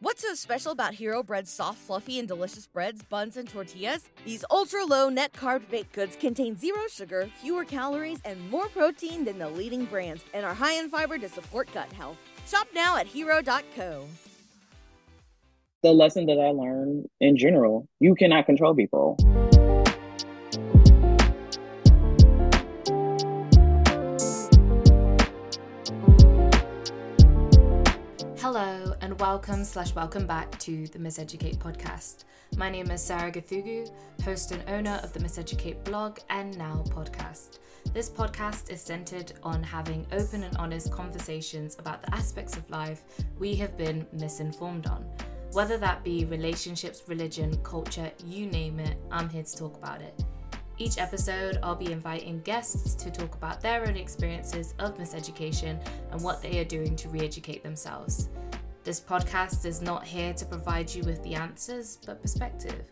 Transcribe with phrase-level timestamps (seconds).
[0.00, 4.08] What's so special about Hero Bread's soft, fluffy, and delicious breads, buns, and tortillas?
[4.24, 9.24] These ultra low net carb baked goods contain zero sugar, fewer calories, and more protein
[9.24, 12.16] than the leading brands, and are high in fiber to support gut health.
[12.46, 14.04] Shop now at hero.co.
[15.82, 19.16] The lesson that I learned in general you cannot control people.
[28.60, 32.24] Hello, and welcome slash welcome back to the Miseducate podcast.
[32.56, 33.88] My name is Sarah Gathugu,
[34.24, 37.60] host and owner of the Miseducate blog and now podcast.
[37.92, 43.04] This podcast is centered on having open and honest conversations about the aspects of life
[43.38, 45.04] we have been misinformed on.
[45.52, 50.24] Whether that be relationships, religion, culture, you name it, I'm here to talk about it.
[50.78, 55.80] Each episode, I'll be inviting guests to talk about their own experiences of miseducation
[56.10, 58.28] and what they are doing to re educate themselves.
[58.88, 62.88] This podcast is not here to provide you with the answers, but perspective.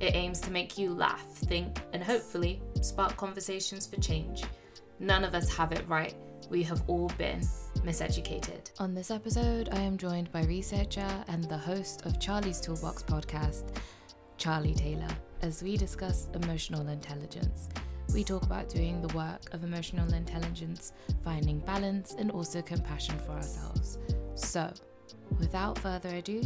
[0.00, 4.44] It aims to make you laugh, think, and hopefully spark conversations for change.
[5.00, 6.14] None of us have it right.
[6.48, 7.40] We have all been
[7.80, 8.70] miseducated.
[8.80, 13.76] On this episode, I am joined by researcher and the host of Charlie's Toolbox podcast,
[14.38, 17.68] Charlie Taylor as we discuss emotional intelligence.
[18.14, 23.32] We talk about doing the work of emotional intelligence, finding balance, and also compassion for
[23.32, 23.98] ourselves.
[24.34, 24.72] So,
[25.38, 26.42] without further ado,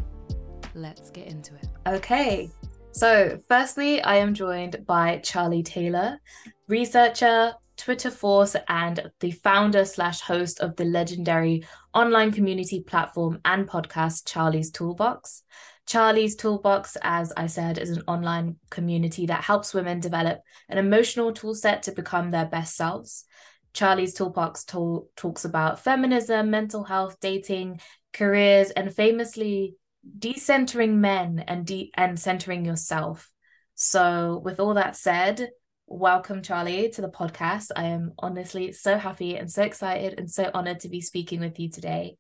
[0.74, 1.68] let's get into it.
[1.86, 2.50] Okay,
[2.92, 6.20] so firstly, I am joined by Charlie Taylor,
[6.68, 13.66] researcher, Twitter force, and the founder slash host of the legendary online community platform and
[13.68, 15.42] podcast Charlie's Toolbox.
[15.86, 21.32] Charlie's Toolbox, as I said, is an online community that helps women develop an emotional
[21.32, 23.24] toolset to become their best selves.
[23.72, 27.80] Charlie's Toolbox to- talks about feminism, mental health, dating,
[28.12, 29.76] careers, and famously
[30.18, 33.30] decentering men and de- and centering yourself.
[33.74, 35.50] So, with all that said,
[35.86, 37.70] welcome Charlie to the podcast.
[37.76, 41.58] I am honestly so happy and so excited and so honored to be speaking with
[41.58, 42.16] you today.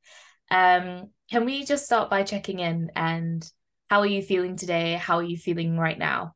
[0.50, 3.48] Um, can we just start by checking in and
[3.88, 4.94] how are you feeling today?
[4.94, 6.34] How are you feeling right now?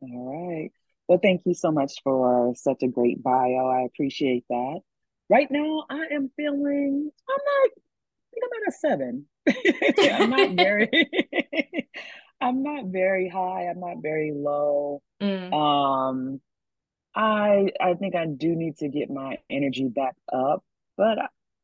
[0.00, 0.70] All right.
[1.08, 3.66] Well, thank you so much for such a great bio.
[3.66, 4.80] I appreciate that.
[5.28, 7.70] Right now, I am feeling, I'm not,
[8.40, 9.26] I think I'm at a seven.
[10.22, 10.88] I'm not very,
[12.40, 13.68] I'm not very high.
[13.68, 15.02] I'm not very low.
[15.20, 15.52] Mm.
[15.52, 16.40] Um,
[17.14, 20.64] I I think I do need to get my energy back up,
[20.96, 21.18] but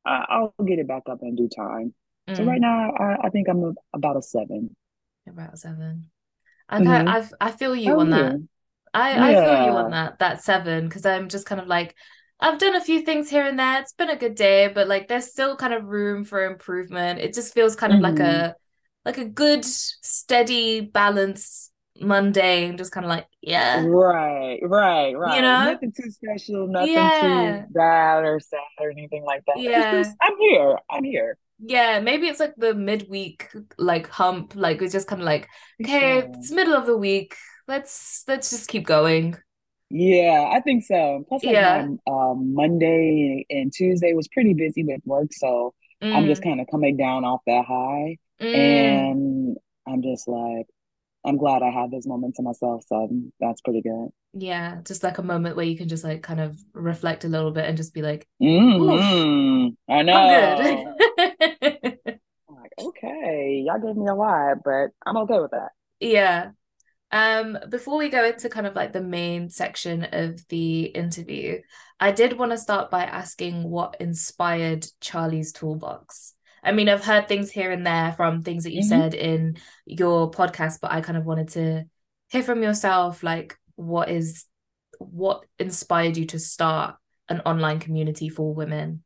[0.04, 1.94] I, will get it back up in due time.
[2.28, 2.36] Mm.
[2.36, 4.74] So right now, I, I think I'm a, about a seven.
[5.28, 6.10] About a seven.
[6.68, 7.08] I mm-hmm.
[7.08, 8.36] I I feel you oh, on that.
[8.92, 9.24] I yeah.
[9.24, 11.94] I feel you on that that seven because I'm just kind of like
[12.38, 13.80] I've done a few things here and there.
[13.80, 17.20] It's been a good day, but like there's still kind of room for improvement.
[17.20, 18.16] It just feels kind of mm-hmm.
[18.16, 18.54] like a
[19.04, 21.70] like a good steady balance
[22.00, 23.84] Monday and just kind of like, yeah.
[23.86, 25.36] Right, right, right.
[25.36, 25.72] You know?
[25.72, 27.62] Nothing too special, nothing yeah.
[27.62, 29.58] too bad or sad or anything like that.
[29.58, 29.92] Yeah.
[29.92, 30.78] Just, I'm here.
[30.90, 31.38] I'm here.
[31.58, 33.48] Yeah, maybe it's like the midweek
[33.78, 34.54] like hump.
[34.54, 35.48] Like it's just kind of like,
[35.82, 36.26] okay, yeah.
[36.34, 37.34] it's middle of the week.
[37.66, 39.36] Let's let's just keep going.
[39.90, 41.24] Yeah, I think so.
[41.28, 41.86] Plus, like yeah.
[42.08, 46.12] um, Monday and Tuesday was pretty busy with work, so mm.
[46.12, 46.44] I'm just mm.
[46.44, 48.54] kind of coming down off that high, mm.
[48.54, 50.66] and I'm just like,
[51.24, 52.84] I'm glad I had those moments to myself.
[52.88, 53.08] So
[53.40, 54.08] that's pretty good.
[54.32, 57.50] Yeah, just like a moment where you can just like kind of reflect a little
[57.50, 59.68] bit and just be like, mm-hmm.
[59.90, 60.14] I know.
[60.14, 61.98] I'm good.
[62.48, 65.70] like, okay, y'all gave me a lot, but I'm okay with that.
[66.00, 66.50] Yeah.
[67.12, 71.60] Um, before we go into kind of like the main section of the interview,
[72.00, 76.34] I did want to start by asking what inspired Charlie's Toolbox.
[76.62, 78.88] I mean, I've heard things here and there from things that you mm-hmm.
[78.88, 81.84] said in your podcast, but I kind of wanted to
[82.28, 84.46] hear from yourself, like what is
[84.98, 86.96] what inspired you to start
[87.28, 89.04] an online community for women?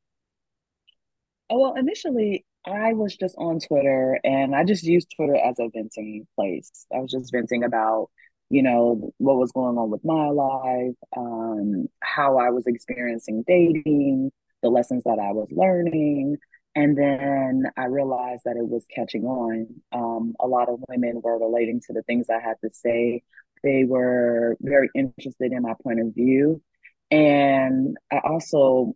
[1.51, 5.69] Oh, well, initially I was just on Twitter and I just used Twitter as a
[5.73, 6.87] venting place.
[6.95, 8.11] I was just venting about,
[8.51, 14.31] you know, what was going on with my life, um, how I was experiencing dating,
[14.63, 16.37] the lessons that I was learning,
[16.75, 19.67] and then I realized that it was catching on.
[19.93, 23.23] Um, a lot of women were relating to the things I had to say.
[23.63, 26.63] They were very interested in my point of view.
[27.11, 28.95] And I also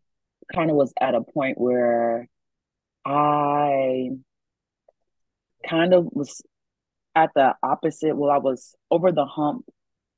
[0.54, 2.28] kind of was at a point where
[3.04, 4.10] I
[5.68, 6.42] kind of was
[7.14, 8.16] at the opposite.
[8.16, 9.64] Well, I was over the hump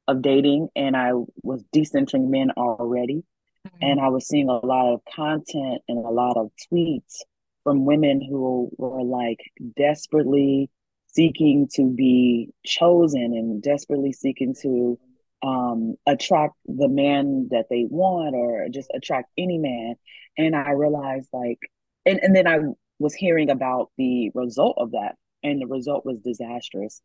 [0.08, 1.12] of dating and I
[1.42, 3.24] was decentering men already.
[3.66, 3.76] Mm-hmm.
[3.80, 7.18] And I was seeing a lot of content and a lot of tweets
[7.64, 9.40] from women who were like
[9.76, 10.70] desperately
[11.08, 14.98] seeking to be chosen and desperately seeking to
[15.42, 19.94] um, attract the man that they want or just attract any man.
[20.38, 21.58] And I realized like,
[22.06, 22.58] and, and then I
[22.98, 27.02] was hearing about the result of that, and the result was disastrous.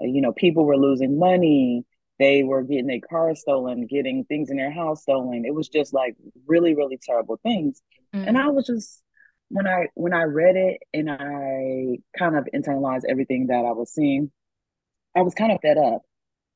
[0.00, 1.84] Uh, you know, people were losing money,
[2.18, 5.44] they were getting their cars stolen, getting things in their house stolen.
[5.44, 6.14] It was just like
[6.46, 7.82] really, really terrible things.
[8.14, 8.28] Mm.
[8.28, 9.02] And I was just
[9.48, 13.92] when I when I read it and I kind of internalized everything that I was
[13.92, 14.30] seeing,
[15.16, 16.02] I was kind of fed up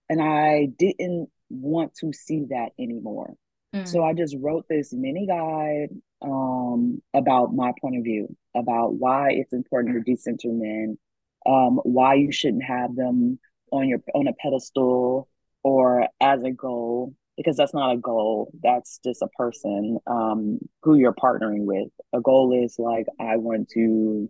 [0.08, 3.34] and I didn't want to see that anymore.
[3.74, 3.86] Mm.
[3.86, 5.88] So I just wrote this mini guide
[6.22, 10.98] um, about my point of view, about why it's important to decenter men,
[11.46, 13.38] um, why you shouldn't have them
[13.70, 15.28] on your on a pedestal
[15.62, 18.52] or as a goal, because that's not a goal.
[18.62, 21.88] That's just a person um, who you're partnering with.
[22.12, 24.28] A goal is like I want to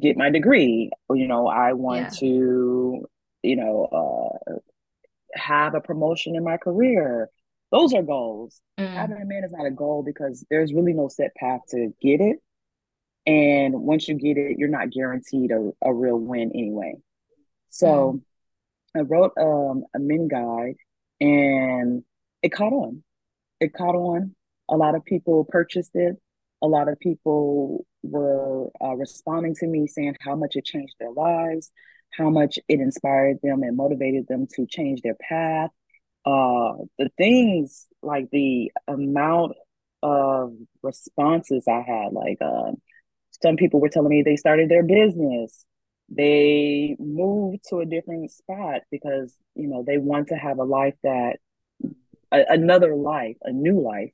[0.00, 2.18] get my degree, or, you know, I want yeah.
[2.20, 3.08] to
[3.44, 4.54] you know, uh,
[5.34, 7.28] have a promotion in my career.
[7.74, 8.60] Those are goals.
[8.78, 8.94] Mm.
[8.94, 12.20] Having a man is not a goal because there's really no set path to get
[12.20, 12.36] it.
[13.26, 16.94] And once you get it, you're not guaranteed a, a real win anyway.
[17.70, 18.20] So
[18.96, 19.00] mm.
[19.00, 20.76] I wrote um, a mini guide
[21.20, 22.04] and
[22.42, 23.02] it caught on.
[23.58, 24.36] It caught on.
[24.68, 26.14] A lot of people purchased it.
[26.62, 31.10] A lot of people were uh, responding to me saying how much it changed their
[31.10, 31.72] lives,
[32.12, 35.70] how much it inspired them and motivated them to change their path.
[36.24, 39.52] Uh, the things like the amount
[40.02, 42.72] of responses I had, like uh,
[43.42, 45.66] some people were telling me they started their business,
[46.08, 50.94] they moved to a different spot because you know they want to have a life
[51.02, 51.38] that
[52.32, 54.10] a, another life, a new life.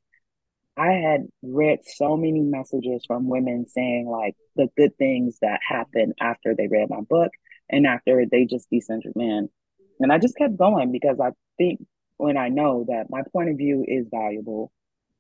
[0.77, 6.15] I had read so many messages from women saying like the good things that happened
[6.21, 7.33] after they read my book
[7.69, 9.49] and after they just decentered men.
[9.99, 11.85] And I just kept going because I think
[12.20, 14.72] when I know that my point of view is valuable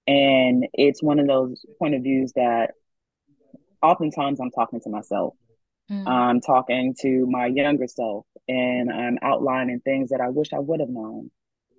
[0.06, 2.72] and it's one of those point of views that
[3.82, 5.34] oftentimes I'm talking to myself.
[5.90, 6.06] Mm.
[6.06, 10.80] I'm talking to my younger self and I'm outlining things that I wish I would
[10.80, 11.30] have known.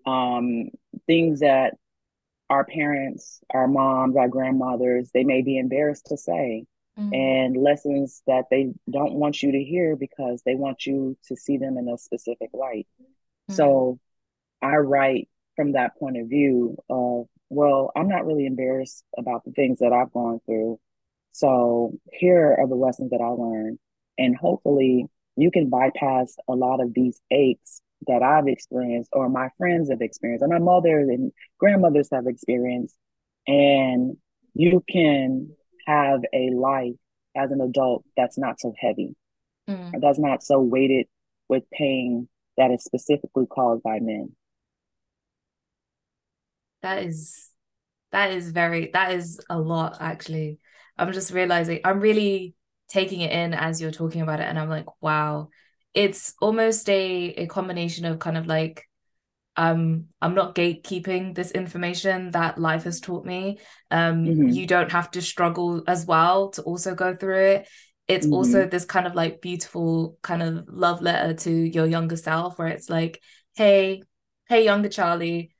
[0.05, 0.69] Um,
[1.07, 1.75] things that
[2.49, 6.65] our parents, our moms, our grandmothers, they may be embarrassed to say
[6.97, 7.13] mm-hmm.
[7.13, 11.57] and lessons that they don't want you to hear because they want you to see
[11.57, 12.87] them in a specific light.
[13.49, 13.55] Mm-hmm.
[13.55, 13.99] So
[14.61, 19.51] I write from that point of view of, well, I'm not really embarrassed about the
[19.51, 20.79] things that I've gone through.
[21.31, 23.79] So here are the lessons that I learned.
[24.17, 29.49] And hopefully you can bypass a lot of these aches that I've experienced or my
[29.57, 32.95] friends have experienced or my mother and grandmothers have experienced.
[33.47, 34.17] And
[34.53, 35.51] you can
[35.87, 36.95] have a life
[37.35, 39.15] as an adult that's not so heavy,
[39.69, 39.91] mm.
[40.01, 41.07] that's not so weighted
[41.47, 42.27] with pain
[42.57, 44.35] that is specifically caused by men.
[46.81, 47.49] That is
[48.11, 50.59] that is very that is a lot actually.
[50.97, 52.55] I'm just realizing I'm really
[52.89, 55.49] taking it in as you're talking about it and I'm like, wow.
[55.93, 58.87] It's almost a a combination of kind of like
[59.57, 64.47] um i'm not gatekeeping this information that life has taught me um mm-hmm.
[64.47, 67.67] you don't have to struggle as well to also go through it
[68.07, 68.33] it's mm-hmm.
[68.33, 72.69] also this kind of like beautiful kind of love letter to your younger self where
[72.69, 73.21] it's like
[73.55, 74.01] hey
[74.47, 75.50] hey younger charlie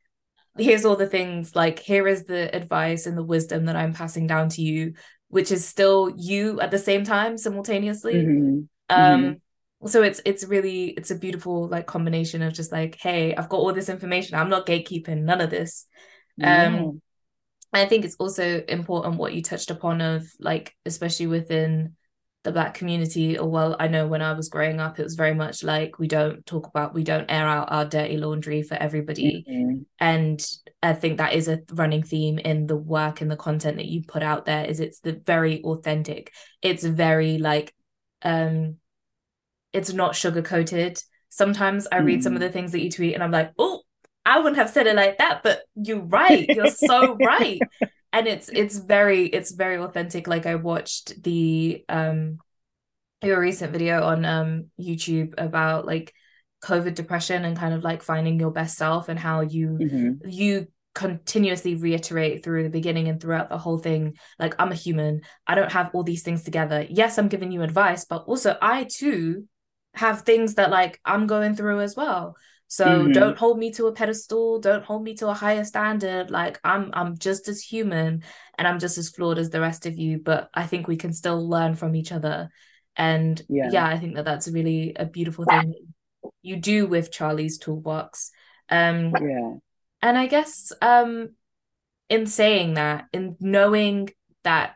[0.58, 4.27] here's all the things like here is the advice and the wisdom that i'm passing
[4.27, 4.93] down to you
[5.29, 8.60] which is still you at the same time simultaneously mm-hmm.
[8.89, 9.31] um mm-hmm
[9.88, 13.58] so it's it's really it's a beautiful like combination of just like hey i've got
[13.58, 15.88] all this information i'm not gatekeeping none of this
[16.38, 16.65] yeah.
[16.65, 17.01] um
[17.74, 21.96] i think it's also important what you touched upon of like especially within
[22.43, 25.33] the black community or well i know when i was growing up it was very
[25.33, 29.45] much like we don't talk about we don't air out our dirty laundry for everybody
[29.48, 29.81] mm-hmm.
[30.00, 30.43] and
[30.81, 34.01] i think that is a running theme in the work and the content that you
[34.03, 36.31] put out there is it's the very authentic
[36.62, 37.74] it's very like
[38.24, 38.77] um
[39.74, 41.01] it's not sugar coated.
[41.29, 42.24] Sometimes I read mm.
[42.24, 42.45] some of mm.
[42.45, 43.81] the things that you tweet and I'm like, oh,
[44.25, 46.48] I wouldn't have said it like that, but you're right.
[46.48, 47.60] You're so right.
[48.13, 50.27] And it's it's very it's very authentic.
[50.27, 52.39] Like I watched the um
[53.24, 56.13] your recent video on um YouTube about like
[56.63, 60.30] COVID depression and kind of like finding your best self and how you mm-hmm.
[60.30, 65.22] you continuously reiterate through the beginning and throughout the whole thing like i'm a human
[65.48, 68.86] i don't have all these things together yes i'm giving you advice but also i
[68.94, 69.48] too
[69.94, 72.36] have things that like I'm going through as well.
[72.71, 73.11] So mm-hmm.
[73.11, 76.31] don't hold me to a pedestal, don't hold me to a higher standard.
[76.31, 78.23] Like I'm I'm just as human
[78.57, 81.11] and I'm just as flawed as the rest of you, but I think we can
[81.11, 82.49] still learn from each other.
[82.95, 85.73] And yeah, yeah I think that that's really a beautiful thing
[86.41, 88.31] you do with Charlie's toolbox.
[88.69, 89.55] Um yeah.
[90.01, 91.31] And I guess um
[92.07, 94.11] in saying that, in knowing
[94.45, 94.75] that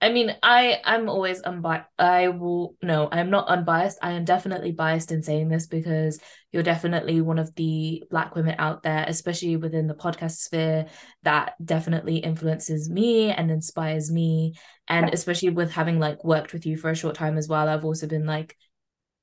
[0.00, 1.88] I mean, I I'm always unbiased.
[1.98, 3.98] I will no, I'm not unbiased.
[4.02, 6.18] I am definitely biased in saying this because
[6.56, 10.86] you're definitely one of the black women out there, especially within the podcast sphere,
[11.22, 14.54] that definitely influences me and inspires me.
[14.88, 17.84] And especially with having like worked with you for a short time as well, I've
[17.84, 18.56] also been like,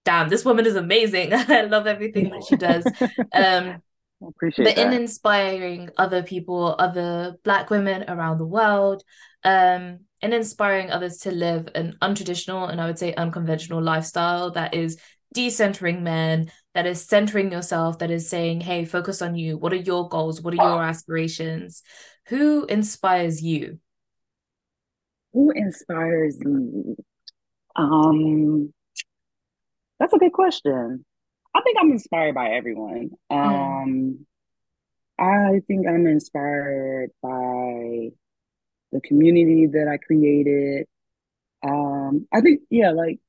[0.05, 1.33] damn, this woman is amazing.
[1.33, 2.85] I love everything that she does.
[3.33, 3.81] Um
[4.21, 4.87] appreciate but that.
[4.87, 9.01] in inspiring other people, other black women around the world,
[9.43, 14.75] um and inspiring others to live an untraditional and I would say unconventional lifestyle that
[14.75, 14.99] is
[15.33, 19.57] decentering men, that is centering yourself, that is saying, hey, focus on you.
[19.57, 20.41] What are your goals?
[20.41, 21.83] What are your aspirations?
[22.27, 23.79] Who inspires you?
[25.33, 26.95] Who inspires me?
[27.75, 28.73] Um,
[29.99, 31.05] that's a good question.
[31.55, 33.11] I think I'm inspired by everyone.
[33.31, 33.37] Mm.
[33.37, 34.25] Um.
[35.19, 38.09] I think I'm inspired by
[38.91, 40.87] the community that I created.
[41.63, 43.19] Um, I think, yeah, like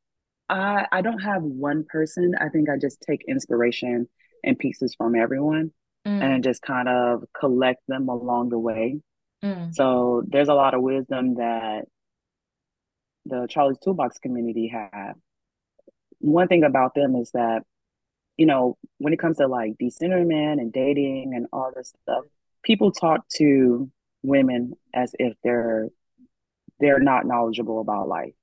[0.48, 2.34] I I don't have one person.
[2.40, 4.08] I think I just take inspiration
[4.42, 5.72] and pieces from everyone
[6.06, 6.22] mm.
[6.22, 9.00] and just kind of collect them along the way.
[9.42, 9.74] Mm.
[9.74, 11.84] So there's a lot of wisdom that
[13.26, 15.16] the Charlie's Toolbox community have.
[16.18, 17.62] One thing about them is that,
[18.36, 22.24] you know, when it comes to like decenterment and dating and all this stuff,
[22.62, 23.90] people talk to
[24.22, 25.88] women as if they're
[26.80, 28.34] they're not knowledgeable about life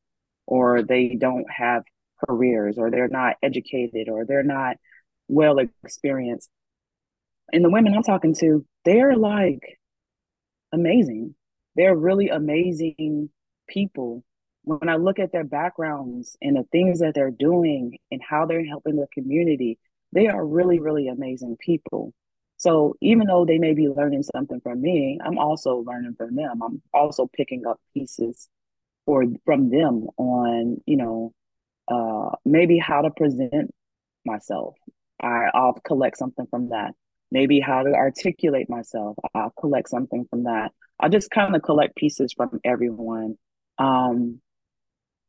[0.51, 1.83] or they don't have
[2.27, 4.75] careers or they're not educated or they're not
[5.29, 6.49] well experienced.
[7.53, 9.79] And the women i'm talking to they're like
[10.73, 11.35] amazing.
[11.77, 13.29] They're really amazing
[13.69, 14.25] people.
[14.63, 18.65] When i look at their backgrounds and the things that they're doing and how they're
[18.65, 19.79] helping the community
[20.11, 22.13] they are really really amazing people.
[22.57, 26.61] So even though they may be learning something from me, I'm also learning from them.
[26.61, 28.49] I'm also picking up pieces
[29.05, 31.33] or from them on, you know,
[31.87, 33.71] uh, maybe how to present
[34.25, 34.75] myself.
[35.21, 36.93] I, I'll collect something from that.
[37.31, 39.17] Maybe how to articulate myself.
[39.33, 40.71] I'll collect something from that.
[40.99, 43.37] I just kind of collect pieces from everyone.
[43.77, 44.41] Um,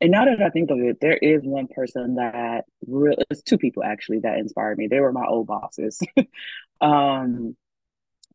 [0.01, 3.57] and now that I think of it, there is one person that really, it's two
[3.57, 4.89] people actually that inspired me.
[4.89, 6.01] They were my old bosses.
[6.81, 7.57] um,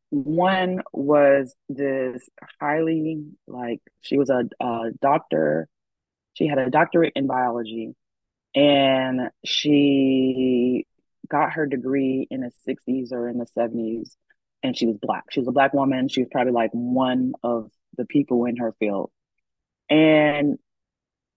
[0.09, 5.67] one was this highly, like, she was a, a doctor.
[6.33, 7.95] She had a doctorate in biology
[8.55, 10.85] and she
[11.29, 14.15] got her degree in the 60s or in the 70s
[14.63, 15.25] and she was black.
[15.31, 16.07] She was a black woman.
[16.07, 19.11] She was probably like one of the people in her field.
[19.89, 20.57] And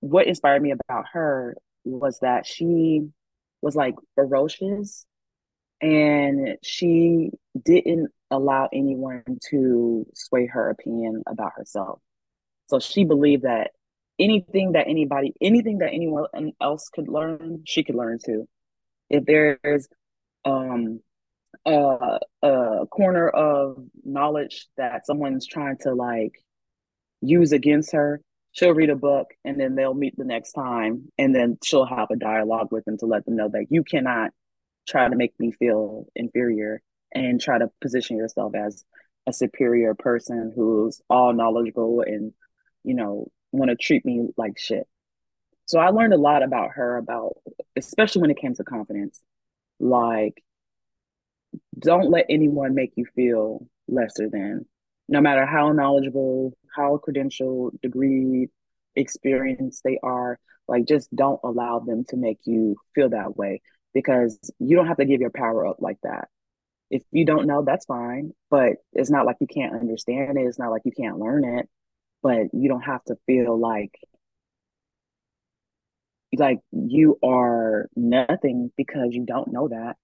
[0.00, 3.09] what inspired me about her was that she
[3.62, 5.05] was like ferocious
[5.81, 7.31] and she
[7.64, 12.00] didn't allow anyone to sway her opinion about herself.
[12.69, 13.73] So she believed that
[14.19, 18.49] anything that anybody, anything that anyone else could learn, she could learn too.
[19.09, 19.88] If there's
[20.45, 21.00] um
[21.66, 26.33] a, a corner of knowledge that someone's trying to like
[27.21, 28.21] use against her,
[28.52, 32.11] she'll read a book and then they'll meet the next time and then she'll have
[32.11, 34.30] a dialogue with them to let them know that you cannot
[34.88, 36.80] try to make me feel inferior
[37.12, 38.85] and try to position yourself as
[39.26, 42.33] a superior person who's all knowledgeable and
[42.85, 44.87] you know want to treat me like shit.
[45.67, 47.37] So i learned a lot about her about
[47.76, 49.21] especially when it came to confidence.
[49.79, 50.43] Like
[51.79, 54.67] don't let anyone make you feel lesser than.
[55.09, 58.49] No matter how knowledgeable, how credential, degree,
[58.95, 60.38] experienced they are,
[60.69, 63.61] like just don't allow them to make you feel that way
[63.93, 66.29] because you don't have to give your power up like that.
[66.90, 70.42] If you don't know, that's fine, but it's not like you can't understand it.
[70.42, 71.68] It's not like you can't learn it,
[72.23, 73.92] but you don't have to feel like
[76.37, 79.97] like you are nothing because you don't know that.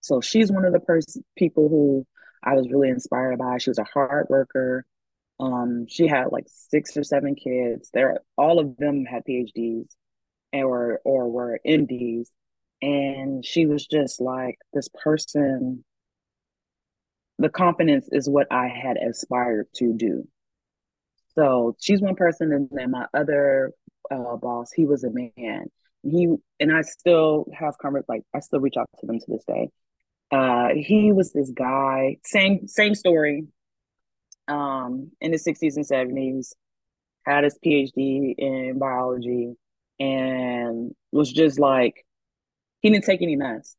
[0.00, 2.06] So she's one of the person people who
[2.42, 3.58] I was really inspired by.
[3.58, 4.84] She was a hard worker.
[5.40, 7.90] Um, she had like six or seven kids.
[7.92, 9.88] There, are all of them had PhDs,
[10.52, 12.28] or or were MDs,
[12.80, 15.84] and she was just like this person.
[17.38, 20.28] The confidence is what I had aspired to do.
[21.34, 23.72] So she's one person, and then my other
[24.10, 25.66] uh, boss, he was a man.
[26.02, 28.08] He and I still have conversations.
[28.08, 29.70] Like I still reach out to them to this day
[30.30, 33.46] Uh, he was this guy, same same story.
[34.48, 36.52] Um, in the 60s and 70s,
[37.26, 39.54] had his PhD in biology
[40.00, 42.06] and was just like
[42.80, 43.76] he didn't take any mess.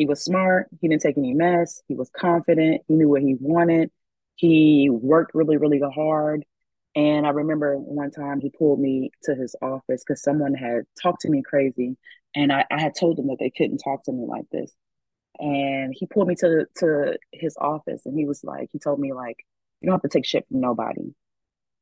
[0.00, 3.36] He was smart, he didn't take any mess, he was confident, he knew what he
[3.38, 3.90] wanted.
[4.34, 6.46] He worked really, really hard.
[6.96, 11.20] And I remember one time he pulled me to his office because someone had talked
[11.20, 11.98] to me crazy.
[12.34, 14.72] And I, I had told them that they couldn't talk to me like this.
[15.38, 19.12] And he pulled me to to his office and he was like, he told me
[19.12, 19.44] like,
[19.82, 21.12] you don't have to take shit from nobody.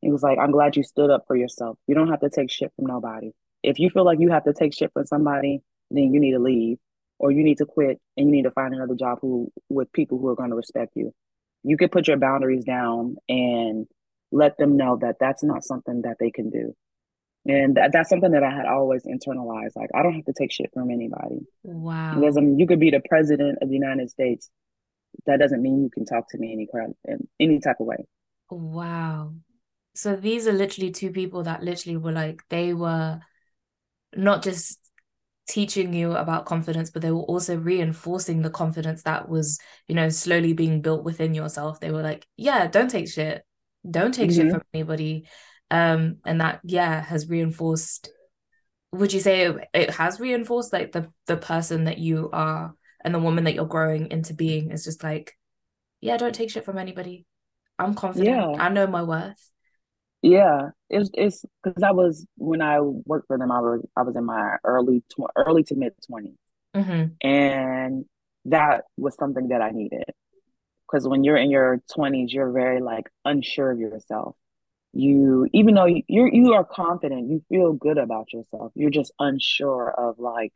[0.01, 1.79] He was like, I'm glad you stood up for yourself.
[1.87, 3.31] You don't have to take shit from nobody.
[3.63, 6.41] If you feel like you have to take shit from somebody, then you need to
[6.41, 6.79] leave
[7.19, 10.19] or you need to quit and you need to find another job who with people
[10.19, 11.13] who are going to respect you.
[11.65, 13.87] You could put your boundaries down and
[14.31, 16.75] let them know that that's not something that they can do.
[17.47, 19.75] And that, that's something that I had always internalized.
[19.75, 21.41] Like, I don't have to take shit from anybody.
[21.65, 22.15] Wow.
[22.15, 24.51] Because um, you could be the president of the United States.
[25.27, 28.05] That doesn't mean you can talk to me any crap in any type of way.
[28.51, 29.33] Wow.
[29.95, 33.21] So these are literally two people that literally were like, they were
[34.15, 34.79] not just
[35.49, 40.09] teaching you about confidence, but they were also reinforcing the confidence that was, you know,
[40.09, 41.81] slowly being built within yourself.
[41.81, 43.43] They were like, yeah, don't take shit.
[43.89, 44.43] Don't take mm-hmm.
[44.43, 45.27] shit from anybody.
[45.71, 48.11] Um, and that, yeah, has reinforced
[48.93, 52.75] would you say it, it has reinforced like the the person that you are
[53.05, 55.37] and the woman that you're growing into being is just like,
[56.01, 57.27] yeah, don't take shit from anybody.
[57.79, 58.29] I'm confident.
[58.29, 58.63] Yeah.
[58.63, 59.51] I know my worth.
[60.23, 64.17] Yeah, it's it's because I was when I worked for them, I was I was
[64.17, 66.35] in my early tw- early to mid 20s
[66.75, 67.27] mm-hmm.
[67.27, 68.05] and
[68.47, 70.05] that was something that I needed.
[70.87, 74.37] Because when you're in your twenties, you're very like unsure of yourself.
[74.93, 78.73] You even though you're you are confident, you feel good about yourself.
[78.75, 80.53] You're just unsure of like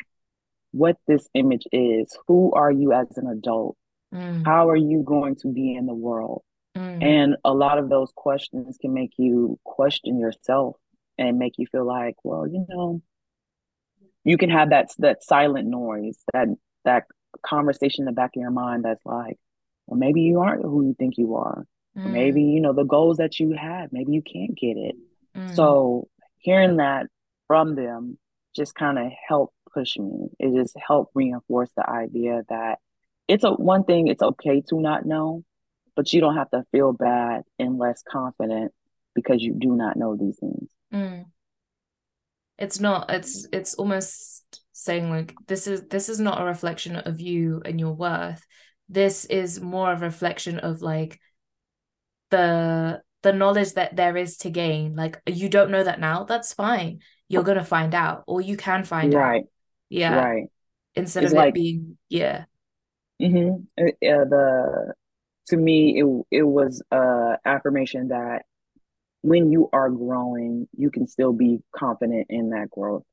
[0.71, 2.17] what this image is.
[2.29, 3.77] Who are you as an adult?
[4.15, 4.45] Mm.
[4.45, 6.43] How are you going to be in the world?
[6.77, 7.03] Mm.
[7.03, 10.77] And a lot of those questions can make you question yourself
[11.19, 13.03] and make you feel like, well, you know,
[14.25, 16.49] you can have that that silent noise, that
[16.85, 17.05] that
[17.45, 19.39] conversation in the back of your mind that's like,
[19.87, 21.67] well, maybe you aren't who you think you are.
[21.97, 22.11] Mm.
[22.11, 24.95] Maybe, you know, the goals that you have, maybe you can't get it.
[25.37, 25.55] Mm.
[25.55, 26.09] So
[26.39, 27.07] hearing that
[27.47, 28.19] from them
[28.55, 30.29] just kind of helped push me.
[30.39, 32.79] It just helped reinforce the idea that
[33.29, 35.45] it's a one thing, it's okay to not know,
[35.97, 38.73] but you don't have to feel bad and less confident
[39.15, 40.71] because you do not know these things.
[40.93, 41.27] Mm.
[42.59, 43.11] It's not.
[43.11, 47.81] It's it's almost saying like this is this is not a reflection of you and
[47.81, 48.45] your worth.
[48.89, 51.21] This is more of a reflection of like
[52.31, 54.95] the the knowledge that there is to gain.
[54.95, 57.01] Like you don't know that now, that's fine.
[57.29, 59.23] You're gonna find out, or you can find right.
[59.23, 59.29] out.
[59.29, 59.45] Right
[59.93, 60.15] yeah.
[60.15, 60.47] Right.
[60.95, 62.45] Instead it's of like, it being yeah.
[63.21, 63.65] Mm-hmm.
[63.79, 64.95] Uh, the
[65.49, 68.45] to me it it was a affirmation that
[69.23, 73.05] when you are growing you can still be confident in that growth.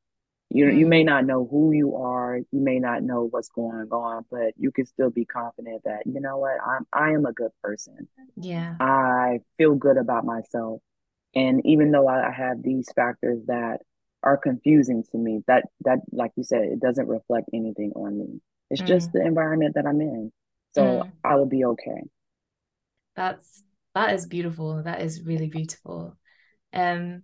[0.49, 0.79] You mm.
[0.79, 4.53] you may not know who you are you may not know what's going on but
[4.57, 6.57] you can still be confident that you know what?
[6.65, 8.07] I'm i am a good person.
[8.35, 8.75] Yeah.
[8.79, 10.81] I feel good about myself.
[11.35, 13.79] And even though i have these factors that
[14.21, 18.41] are confusing to me that that like you said it doesn't reflect anything on me.
[18.71, 18.87] It's mm.
[18.87, 20.31] just the environment that i'm in.
[20.71, 21.11] So mm.
[21.23, 22.01] i will be okay
[23.19, 23.63] that's
[23.95, 24.81] that is beautiful.
[24.81, 26.17] That is really beautiful.
[26.73, 27.21] Um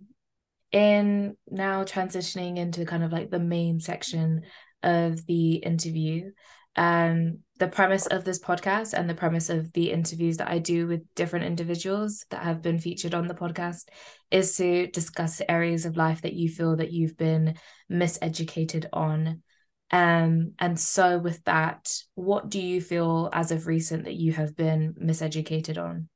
[0.72, 4.42] in now transitioning into kind of like the main section
[4.82, 6.30] of the interview
[6.74, 10.86] um the premise of this podcast and the premise of the interviews that I do
[10.86, 13.84] with different individuals that have been featured on the podcast
[14.30, 17.54] is to discuss areas of life that you feel that you've been
[17.90, 19.42] miseducated on
[19.90, 24.56] um, and so, with that, what do you feel as of recent that you have
[24.56, 26.08] been miseducated on?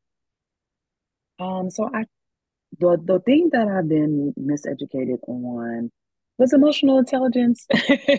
[1.38, 2.04] Um, so I
[2.78, 5.90] the the thing that I've been miseducated on
[6.38, 7.66] was emotional intelligence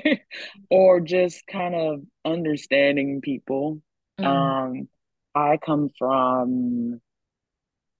[0.69, 3.81] or just kind of understanding people.
[4.19, 4.25] Mm.
[4.25, 4.89] Um,
[5.33, 7.01] I come from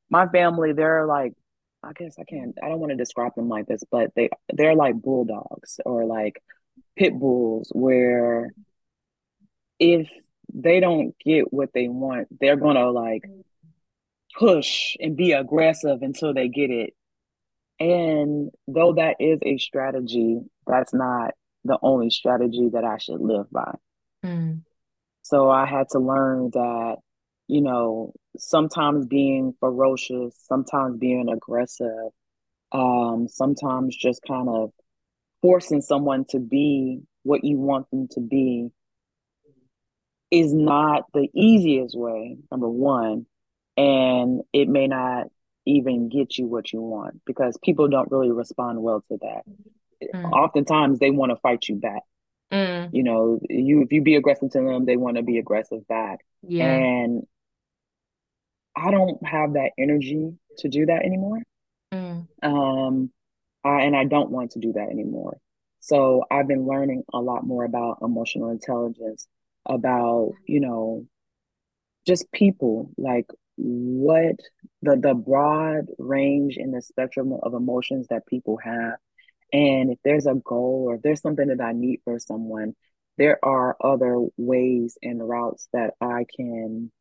[0.10, 1.34] my family, they're like
[1.84, 4.76] I guess I can't I don't want to describe them like this, but they they're
[4.76, 6.42] like bulldogs or like
[6.95, 8.51] pit bulls where
[9.80, 10.10] if
[10.54, 13.23] they don't get what they want, they're gonna like
[14.38, 16.93] push and be aggressive until they get it.
[17.80, 23.49] And though that is a strategy, that's not the only strategy that I should live
[23.51, 23.73] by.
[24.23, 24.62] Mm.
[25.23, 26.97] So I had to learn that,
[27.47, 32.10] you know, sometimes being ferocious, sometimes being aggressive,
[32.71, 34.71] um, sometimes just kind of
[35.41, 38.69] forcing someone to be what you want them to be
[40.30, 43.25] is not the easiest way, number one,
[43.75, 45.27] and it may not
[45.65, 49.43] even get you what you want because people don't really respond well to that.
[50.13, 50.32] Mm.
[50.32, 52.01] Oftentimes they want to fight you back.
[52.51, 52.89] Mm.
[52.93, 56.19] You know, you if you be aggressive to them, they want to be aggressive back.
[56.41, 56.65] Yeah.
[56.65, 57.23] And
[58.75, 61.39] I don't have that energy to do that anymore.
[61.93, 62.27] Mm.
[62.41, 63.12] Um,
[63.63, 65.38] I, and I don't want to do that anymore.
[65.80, 69.28] So I've been learning a lot more about emotional intelligence,
[69.67, 71.06] about you know,
[72.06, 74.36] just people like what
[74.82, 78.95] the the broad range in the spectrum of emotions that people have
[79.54, 82.74] and if there's a goal or if there's something that i need for someone
[83.17, 86.91] there are other ways and routes that i can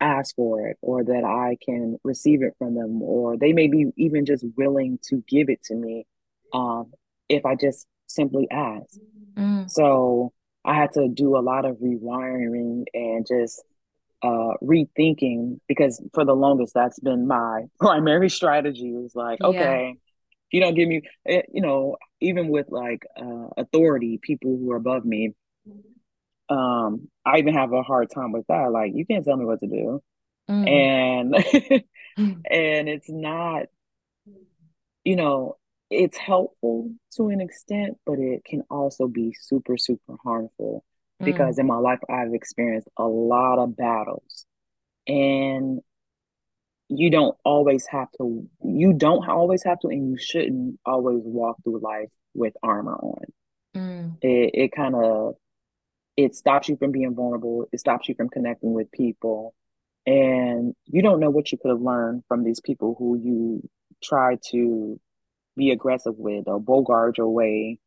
[0.00, 3.86] ask for it or that i can receive it from them or they may be
[3.96, 6.06] even just willing to give it to me
[6.52, 6.92] um,
[7.28, 8.98] if i just simply ask
[9.34, 9.70] mm.
[9.70, 10.32] so
[10.64, 13.62] i had to do a lot of rewiring and just
[14.22, 19.46] uh, rethinking because for the longest that's been my primary strategy was like yeah.
[19.48, 24.56] okay if you don't give me eh, you know even with like uh, authority people
[24.56, 25.34] who are above me
[26.48, 29.60] um i even have a hard time with that like you can't tell me what
[29.60, 30.02] to do
[30.48, 30.68] mm.
[30.68, 31.34] and
[32.16, 33.64] and it's not
[35.04, 35.56] you know
[35.90, 40.84] it's helpful to an extent but it can also be super super harmful
[41.20, 41.60] because mm.
[41.60, 44.46] in my life I've experienced a lot of battles
[45.06, 45.80] and
[46.88, 51.56] you don't always have to you don't always have to and you shouldn't always walk
[51.64, 53.24] through life with armor on
[53.74, 54.16] mm.
[54.22, 55.34] it, it kind of
[56.16, 59.54] it stops you from being vulnerable it stops you from connecting with people
[60.06, 63.68] and you don't know what you could have learned from these people who you
[64.02, 65.00] try to
[65.56, 67.78] be aggressive with or bogart your way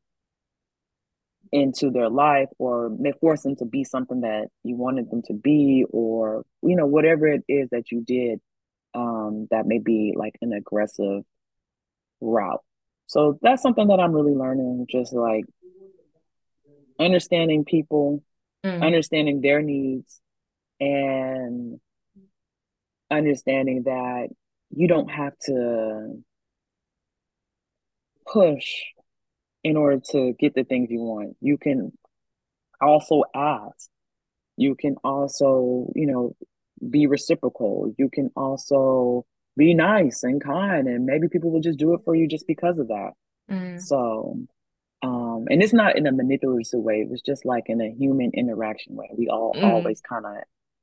[1.52, 5.34] into their life or may force them to be something that you wanted them to
[5.34, 8.40] be or you know whatever it is that you did
[8.94, 11.24] um that may be like an aggressive
[12.22, 12.62] route.
[13.08, 15.46] So that's something that i'm really learning just like
[17.00, 18.24] understanding people
[18.66, 18.84] mm.
[18.84, 20.22] understanding their needs
[20.80, 21.80] and
[23.12, 24.28] understanding that
[24.72, 26.24] you don't have to
[28.32, 28.82] push
[29.64, 31.36] in order to get the things you want.
[31.42, 31.92] You can
[32.82, 33.90] also ask.
[34.58, 36.36] You can also, you know,
[36.90, 37.94] be reciprocal.
[37.98, 39.26] You can also
[39.58, 42.78] be nice and kind, and maybe people will just do it for you just because
[42.78, 43.12] of that.
[43.50, 43.82] Mm.
[43.82, 44.38] So,
[45.02, 47.02] um, and it's not in a manipulative way.
[47.02, 49.10] It was just like in a human interaction way.
[49.18, 49.64] We all mm.
[49.64, 50.36] always kind of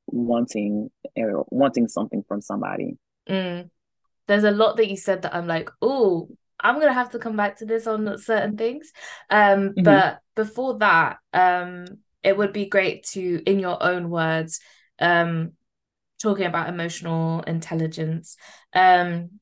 [0.06, 2.96] wanting uh, wanting something from somebody.
[3.28, 3.70] Mm.
[4.26, 7.36] There's a lot that you said that I'm like, oh, I'm gonna have to come
[7.36, 8.92] back to this on certain things.
[9.28, 9.82] Um, mm-hmm.
[9.82, 11.86] but before that, um,
[12.22, 14.60] it would be great to, in your own words,
[14.98, 15.52] um,
[16.20, 18.36] talking about emotional intelligence.
[18.72, 19.40] Um,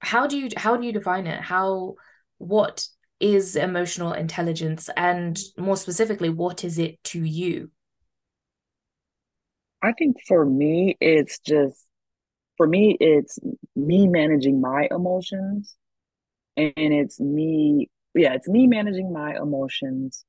[0.00, 1.40] how do you how do you define it?
[1.40, 1.94] How
[2.38, 2.84] what
[3.22, 7.70] is emotional intelligence, and more specifically, what is it to you?
[9.82, 11.86] I think for me, it's just
[12.56, 13.38] for me, it's
[13.74, 15.76] me managing my emotions
[16.56, 20.24] and it's me yeah it's me managing my emotions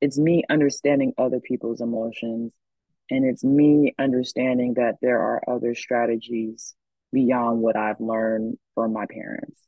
[0.00, 2.52] it's me understanding other people's emotions
[3.10, 6.74] and it's me understanding that there are other strategies
[7.12, 9.60] beyond what i've learned from my parents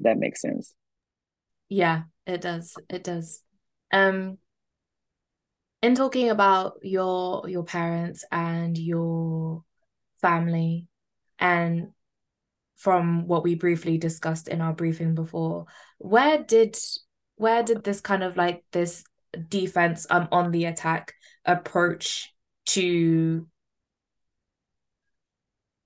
[0.00, 0.74] that makes sense.
[1.68, 2.74] Yeah it does.
[2.90, 3.42] It does.
[3.92, 4.38] Um
[5.82, 9.62] in talking about your your parents and your
[10.20, 10.88] family
[11.38, 11.88] and
[12.76, 15.66] from what we briefly discussed in our briefing before
[15.98, 16.76] where did
[17.36, 19.04] where did this kind of like this
[19.48, 22.34] defense um on the attack approach
[22.66, 23.46] to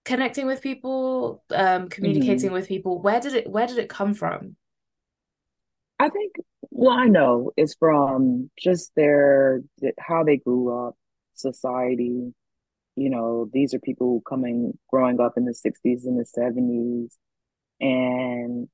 [0.04, 2.54] connecting with people um communicating mm-hmm.
[2.54, 4.56] with people where did it where did it come from
[5.98, 6.32] i think
[6.70, 9.60] well i know it's from just their
[9.98, 10.94] how they grew up
[11.34, 12.32] society
[13.00, 17.16] you know, these are people coming, growing up in the 60s and the 70s,
[17.80, 18.68] and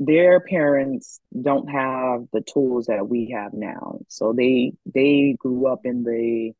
[0.00, 4.00] their parents don't have the tools that we have now.
[4.08, 6.52] So they they grew up in the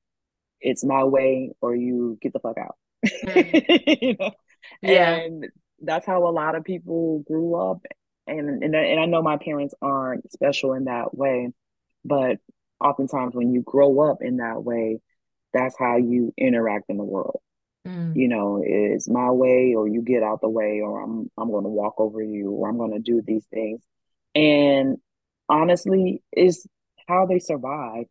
[0.60, 2.76] it's my way or you get the fuck out.
[3.06, 4.02] Mm.
[4.02, 4.32] you know?
[4.82, 5.14] Yeah.
[5.14, 5.46] And
[5.80, 7.78] that's how a lot of people grew up.
[8.26, 11.48] And, and and I know my parents aren't special in that way,
[12.04, 12.38] but
[12.80, 15.00] oftentimes when you grow up in that way,
[15.52, 17.40] that's how you interact in the world.
[17.86, 18.14] Mm.
[18.14, 21.64] You know, it's my way or you get out the way or I'm I'm going
[21.64, 23.82] to walk over you or I'm going to do these things.
[24.34, 24.98] And
[25.48, 26.66] honestly, is
[27.08, 28.04] how they survive.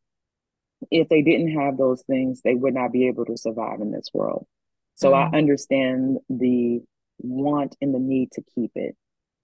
[0.92, 4.10] If they didn't have those things, they would not be able to survive in this
[4.14, 4.48] world.
[4.96, 5.16] So mm.
[5.16, 6.82] I understand the
[7.20, 8.96] want and the need to keep it.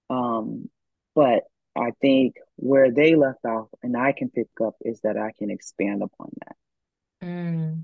[0.09, 0.69] Um,
[1.13, 1.43] but
[1.75, 5.49] I think where they left off and I can pick up is that I can
[5.49, 7.27] expand upon that.
[7.27, 7.83] Mm.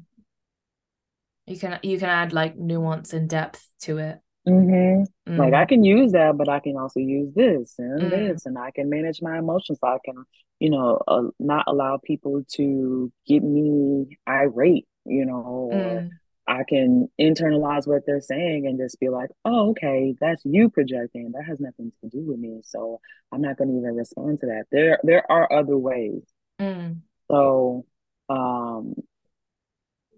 [1.48, 4.20] You can you can add like nuance and depth to it.
[4.48, 5.32] Mm-hmm.
[5.34, 5.38] Mm.
[5.38, 8.10] Like I can use that, but I can also use this and mm.
[8.10, 9.80] this, and I can manage my emotions.
[9.80, 10.24] So I can,
[10.60, 16.10] you know, uh, not allow people to get me irate, you know, or mm.
[16.48, 21.32] I can internalize what they're saying and just be like, oh, okay, that's you projecting.
[21.34, 22.62] That has nothing to do with me.
[22.64, 23.00] So
[23.32, 24.66] I'm not going to even respond to that.
[24.72, 26.24] There, there are other ways.
[26.60, 27.02] Mm.
[27.30, 27.86] So,
[28.28, 28.96] um,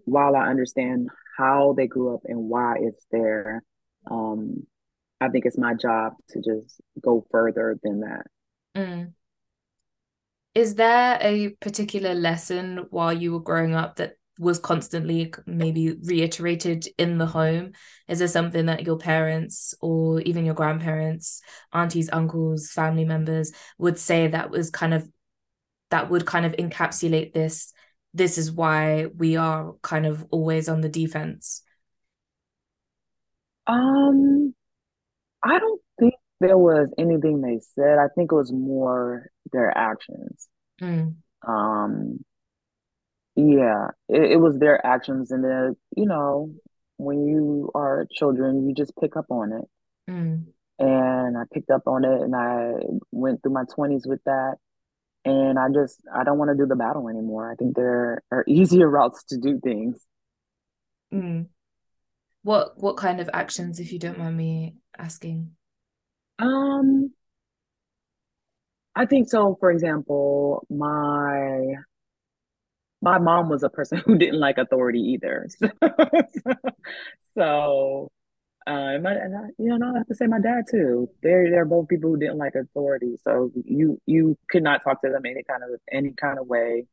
[0.06, 3.62] while I understand how they grew up and why it's there,
[4.10, 4.66] um,
[5.20, 8.26] I think it's my job to just go further than that.
[8.76, 9.12] Mm.
[10.54, 16.86] Is there a particular lesson while you were growing up that was constantly maybe reiterated
[16.98, 17.72] in the home?
[18.08, 21.40] Is there something that your parents or even your grandparents,
[21.72, 25.08] aunties, uncles, family members would say that was kind of
[25.90, 27.72] that would kind of encapsulate this?
[28.12, 31.62] This is why we are kind of always on the defense.
[33.66, 34.54] Um,
[35.42, 37.98] I don't think there was anything they said.
[37.98, 40.48] I think it was more their actions.
[40.80, 41.16] Mm.
[41.46, 42.24] Um,
[43.36, 46.52] yeah, it, it was their actions, and then you know,
[46.96, 50.10] when you are children, you just pick up on it.
[50.10, 50.46] Mm.
[50.78, 52.72] And I picked up on it, and I
[53.10, 54.56] went through my twenties with that.
[55.24, 57.50] And I just I don't want to do the battle anymore.
[57.50, 60.04] I think there are easier routes to do things.
[61.12, 61.46] Mm.
[62.44, 65.50] What what kind of actions, if you don't mind me asking?
[66.38, 67.10] Um,
[68.94, 69.56] I think so.
[69.58, 71.74] For example, my
[73.00, 75.48] my mom was a person who didn't like authority either.
[77.34, 78.12] So, so
[78.66, 81.08] uh, my, and I, you know, I have to say my dad too.
[81.22, 83.16] They're they're both people who didn't like authority.
[83.24, 86.86] So you you could not talk to them any kind of any kind of way.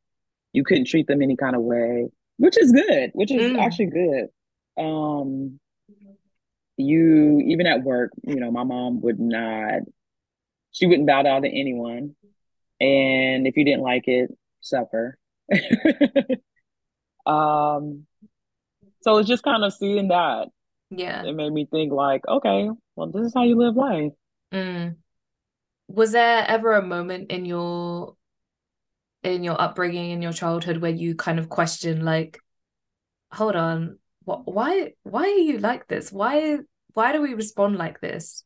[0.54, 3.12] You couldn't treat them any kind of way, which is good.
[3.14, 3.60] Which is mm.
[3.60, 4.28] actually good.
[4.82, 5.60] Um,
[6.78, 9.82] you even at work, you know, my mom would not.
[10.72, 12.16] She wouldn't bow down to anyone,
[12.80, 15.18] and if you didn't like it, suffer.
[17.26, 18.06] um,
[19.02, 20.48] so it's just kind of seeing that.
[20.90, 21.24] Yeah.
[21.24, 24.12] It made me think like, okay, well, this is how you live life.
[24.54, 24.96] Mm.
[25.88, 28.16] Was there ever a moment in your
[29.24, 32.40] in your upbringing in your childhood where you kind of question like,
[33.32, 36.12] hold on, why why are you like this?
[36.12, 36.58] Why
[36.94, 38.44] why do we respond like this?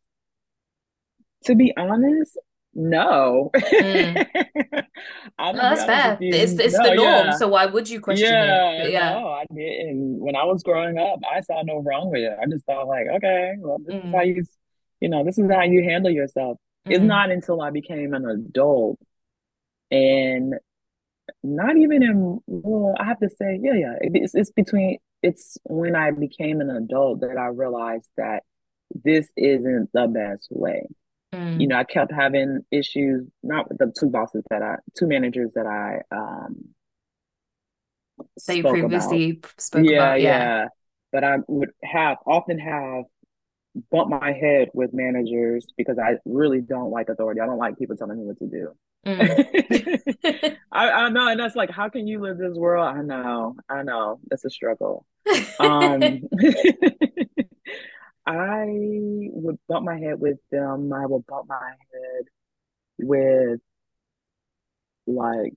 [1.45, 2.37] To be honest,
[2.73, 3.51] no.
[3.55, 4.27] Mm.
[5.39, 6.17] no that's fair.
[6.19, 7.25] It's, it's no, the norm.
[7.27, 7.37] Yeah.
[7.37, 8.91] So why would you question yeah, it?
[8.91, 9.13] Yeah.
[9.13, 10.19] No, I didn't.
[10.19, 12.37] When I was growing up, I saw no wrong with it.
[12.41, 14.07] I just thought like, okay, well, this mm.
[14.07, 14.43] is how you,
[14.99, 16.57] you know, this is how you handle yourself.
[16.87, 16.95] Mm.
[16.95, 18.99] It's not until I became an adult
[19.91, 20.55] and
[21.43, 25.95] not even in, well, I have to say, yeah, yeah, it's, it's between, it's when
[25.95, 28.43] I became an adult that I realized that
[28.93, 30.85] this isn't the best way.
[31.33, 31.59] Mm.
[31.59, 35.49] You know, I kept having issues, not with the two bosses that I, two managers
[35.55, 36.75] that I, um,
[38.45, 39.53] that you previously about.
[39.59, 40.21] spoke yeah, about.
[40.21, 40.67] Yeah, yeah.
[41.11, 43.05] But I would have often have
[43.91, 47.41] bumped my head with managers because I really don't like authority.
[47.41, 48.71] I don't like people telling me what to do.
[49.05, 50.57] Mm.
[50.71, 52.85] I, I know, and that's like, how can you live this world?
[52.85, 55.05] I know, I know, it's a struggle.
[55.59, 56.01] um,
[58.25, 60.91] I would bump my head with them.
[60.91, 62.25] I would bump my head
[62.97, 63.59] with
[65.05, 65.53] like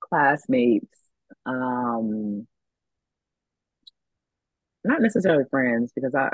[0.00, 0.94] classmates.
[1.44, 2.46] Um,
[4.88, 6.30] not necessarily friends because I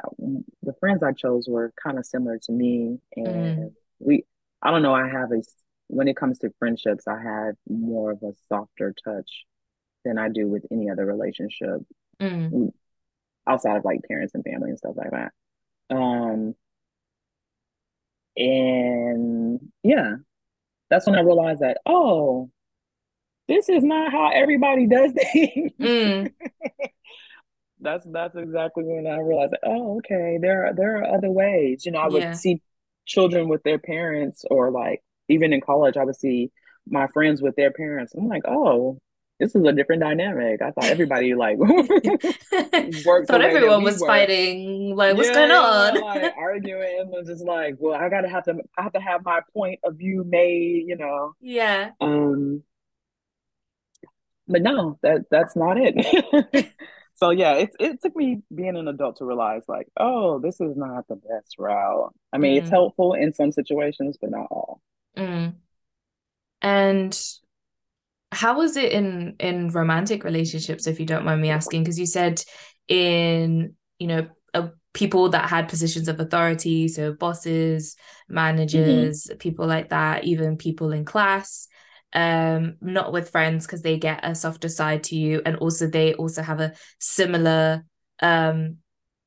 [0.63, 3.27] the friends I chose were kind of similar to me and
[3.59, 3.73] mm.
[3.99, 4.25] we
[4.63, 5.43] I don't know I have a
[5.89, 9.45] when it comes to friendships I have more of a softer touch
[10.05, 11.81] than I do with any other relationship
[12.21, 12.73] mm.
[13.47, 15.33] outside of like parents and family and stuff like that
[15.91, 16.55] um,
[18.37, 20.17] and yeah,
[20.91, 22.51] that's when I realized that, oh,
[23.49, 25.73] this is not how everybody does things.
[25.81, 26.33] Mm.
[27.85, 31.87] That's that's exactly when I realized, that, oh, okay, there are there are other ways.
[31.87, 32.33] You know, I would yeah.
[32.33, 32.63] see
[33.07, 36.51] children with their parents, or like even in college, I would see
[36.89, 38.15] my friends with their parents.
[38.15, 38.99] I'm like, oh,
[39.41, 40.63] this is a different dynamic.
[40.63, 43.29] I thought everybody like worked.
[43.29, 44.09] thought everyone was work.
[44.09, 44.97] fighting.
[44.97, 46.01] Like, what's yeah, going on?
[46.01, 48.57] like arguing and just like, well, I gotta have to.
[48.79, 50.85] I have to have my point of view made.
[50.87, 51.35] You know.
[51.41, 51.91] Yeah.
[52.01, 52.63] Um.
[54.49, 56.73] but no, that that's not it.
[57.15, 60.77] so yeah, it it took me being an adult to realize like, oh, this is
[60.77, 62.13] not the best route.
[62.33, 62.63] I mean, mm.
[62.63, 64.81] it's helpful in some situations, but not all.
[65.17, 65.55] Mm.
[66.61, 67.23] And
[68.33, 71.85] how was it in in romantic relationships, if you don't mind me asking?
[71.85, 72.43] Because you said
[72.89, 77.95] in you know uh, people that had positions of authority, so bosses,
[78.29, 79.39] managers, mm-hmm.
[79.39, 81.69] people like that, even people in class
[82.15, 85.43] um not with friends because they get a softer side to you.
[85.45, 87.85] And also they also have a similar
[88.21, 88.79] um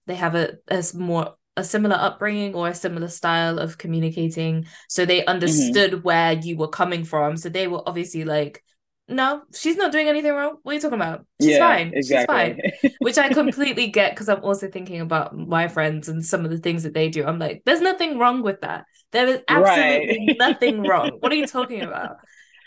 [0.08, 4.68] they have a, a more a similar upbringing or a similar style of communicating.
[4.88, 5.30] So they mm-hmm.
[5.30, 6.02] understood mm-hmm.
[6.02, 7.36] where you were coming from.
[7.36, 8.64] So they were obviously like
[9.10, 10.58] no she's not doing anything wrong.
[10.64, 11.26] What are you talking about?
[11.42, 11.92] She's yeah, fine.
[11.94, 12.18] Exactly.
[12.18, 12.94] she's fine.
[13.00, 16.58] Which i completely get because i'm also thinking about my friends and some of the
[16.58, 17.26] things that they do.
[17.26, 18.86] I'm like there's nothing wrong with that.
[19.12, 20.38] There is absolutely right.
[20.40, 21.12] nothing wrong.
[21.20, 22.18] What are you talking about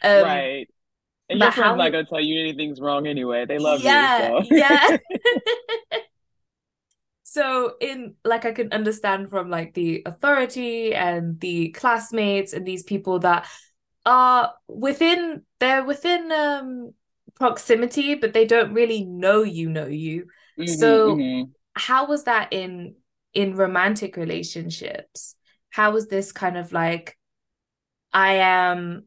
[0.03, 0.69] um, right.
[1.29, 3.47] And your friend's not gonna tell you anything's wrong anyway.
[3.47, 4.45] They love yeah, you.
[4.45, 4.55] So.
[4.55, 4.97] Yeah.
[7.23, 12.83] so in like I can understand from like the authority and the classmates and these
[12.83, 13.47] people that
[14.05, 16.95] are within they're within um
[17.37, 20.27] proximity, but they don't really know you know you.
[20.59, 21.51] Mm-hmm, so mm-hmm.
[21.75, 22.97] how was that in
[23.35, 25.37] in romantic relationships?
[25.69, 27.17] How was this kind of like
[28.13, 29.05] I am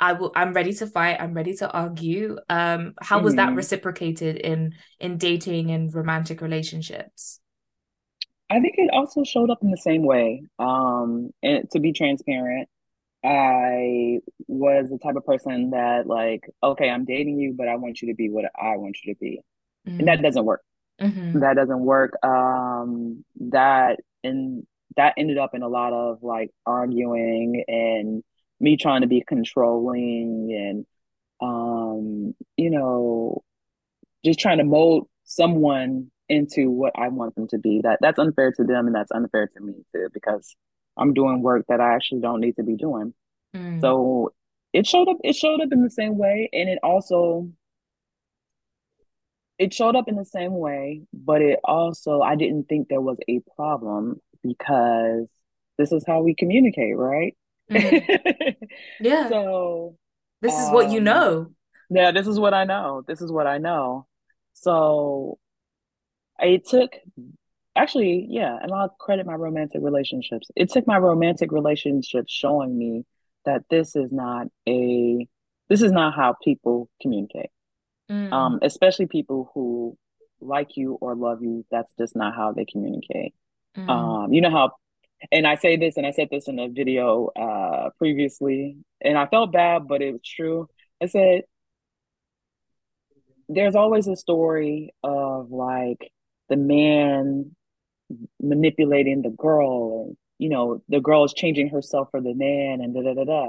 [0.00, 2.38] I will I'm ready to fight, I'm ready to argue.
[2.48, 3.48] Um how was mm-hmm.
[3.48, 7.40] that reciprocated in in dating and romantic relationships?
[8.48, 10.42] I think it also showed up in the same way.
[10.58, 12.68] Um and to be transparent,
[13.24, 18.02] I was the type of person that like, okay, I'm dating you, but I want
[18.02, 19.40] you to be what I want you to be.
[19.86, 20.00] Mm-hmm.
[20.00, 20.22] And that mm-hmm.
[20.24, 20.62] doesn't work.
[21.00, 21.40] Mm-hmm.
[21.40, 22.14] That doesn't work.
[22.22, 28.22] Um that and that ended up in a lot of like arguing and
[28.60, 30.86] me trying to be controlling and
[31.40, 33.42] um you know
[34.24, 37.80] just trying to mold someone into what I want them to be.
[37.82, 40.54] That that's unfair to them and that's unfair to me too because
[40.96, 43.14] I'm doing work that I actually don't need to be doing.
[43.54, 43.80] Mm.
[43.80, 44.32] so
[44.72, 47.48] it showed up it showed up in the same way and it also
[49.58, 53.16] it showed up in the same way but it also I didn't think there was
[53.28, 55.26] a problem because
[55.78, 57.34] this is how we communicate right
[57.70, 58.64] Mm-hmm.
[59.00, 59.28] yeah.
[59.28, 59.96] So
[60.42, 61.52] this is um, what you um, know.
[61.90, 63.02] Yeah, this is what I know.
[63.06, 64.06] This is what I know.
[64.54, 65.38] So
[66.38, 66.90] it took
[67.76, 70.48] actually, yeah, and I'll credit my romantic relationships.
[70.56, 73.04] It took my romantic relationships showing me
[73.44, 75.26] that this is not a
[75.68, 77.50] this is not how people communicate.
[78.10, 78.32] Mm.
[78.32, 79.96] Um, especially people who
[80.40, 83.34] like you or love you, that's just not how they communicate.
[83.76, 83.88] Mm.
[83.88, 84.72] Um, you know how
[85.32, 89.26] and I say this, and I said this in a video uh, previously, and I
[89.26, 90.68] felt bad, but it was true.
[91.02, 91.42] I said,
[93.48, 96.10] there's always a story of like
[96.48, 97.54] the man
[98.40, 102.94] manipulating the girl, and you know, the girl is changing herself for the man, and
[102.94, 103.48] da da da da.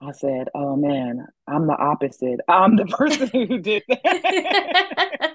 [0.00, 2.40] I said, "Oh man, I'm the opposite.
[2.48, 5.18] I'm the person who did that."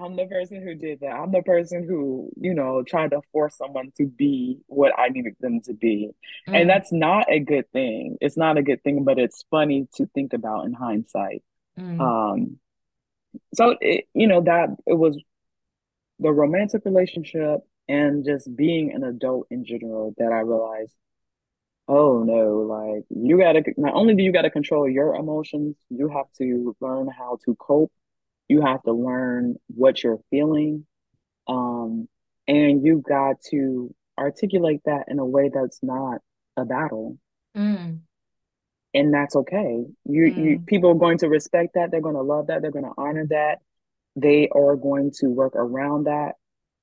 [0.00, 1.10] I'm the person who did that.
[1.10, 5.36] I'm the person who, you know, tried to force someone to be what I needed
[5.40, 6.10] them to be.
[6.48, 6.60] Mm.
[6.60, 8.16] And that's not a good thing.
[8.20, 11.42] It's not a good thing, but it's funny to think about in hindsight.
[11.78, 12.00] Mm.
[12.00, 12.58] Um
[13.54, 15.18] so it, you know, that it was
[16.18, 20.94] the romantic relationship and just being an adult in general that I realized,
[21.88, 26.26] oh no, like you gotta not only do you gotta control your emotions, you have
[26.38, 27.92] to learn how to cope
[28.48, 30.86] you have to learn what you're feeling
[31.48, 32.08] um,
[32.48, 36.20] and you've got to articulate that in a way that's not
[36.56, 37.18] a battle.
[37.56, 38.00] Mm.
[38.92, 39.86] and that's okay.
[40.04, 40.44] You, mm.
[40.44, 41.90] you people are going to respect that.
[41.90, 42.60] They're going to love that.
[42.60, 43.60] They're going to honor that.
[44.14, 46.34] They are going to work around that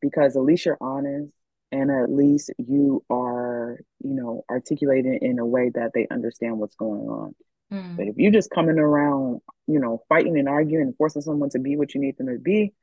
[0.02, 1.32] because at least you're honest
[1.71, 6.76] and at least you are you know articulating in a way that they understand what's
[6.76, 7.36] going on
[7.73, 7.97] Mm.
[7.97, 11.59] But if you're just coming around, you know, fighting and arguing and forcing someone to
[11.59, 12.73] be what you need them to be,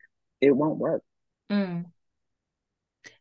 [0.40, 1.02] it won't work.
[1.50, 1.86] Mm.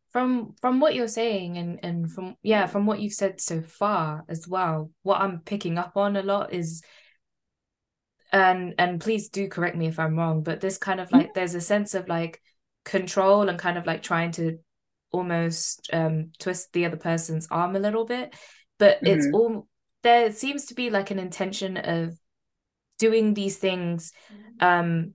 [0.09, 4.25] From from what you're saying and and from yeah, from what you've said so far
[4.27, 6.81] as well, what I'm picking up on a lot is
[8.31, 11.31] and and please do correct me if I'm wrong, but this kind of like mm-hmm.
[11.35, 12.41] there's a sense of like
[12.85, 14.57] control and kind of like trying to
[15.11, 18.33] almost um twist the other person's arm a little bit
[18.77, 19.07] but mm-hmm.
[19.07, 19.67] it's all
[20.03, 22.17] there seems to be like an intention of
[22.97, 24.11] doing these things
[24.59, 25.13] um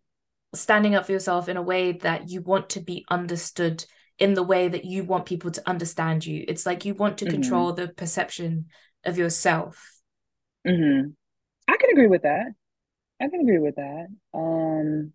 [0.55, 3.85] standing up for yourself in a way that you want to be understood
[4.19, 7.25] in the way that you want people to understand you it's like you want to
[7.25, 7.35] mm-hmm.
[7.35, 8.67] control the perception
[9.05, 10.01] of yourself
[10.67, 11.09] mm-hmm.
[11.69, 12.47] i can agree with that
[13.21, 14.07] I can agree with that.
[14.33, 15.13] Um,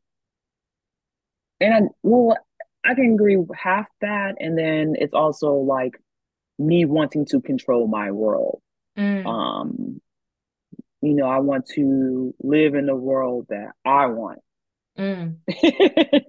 [1.59, 2.37] and I, well,
[2.83, 6.01] I can agree with half that, and then it's also like
[6.57, 8.61] me wanting to control my world.
[8.99, 10.01] Mm, Um,
[11.01, 14.39] you know, I want to live in the world that I want.
[14.97, 15.37] mm.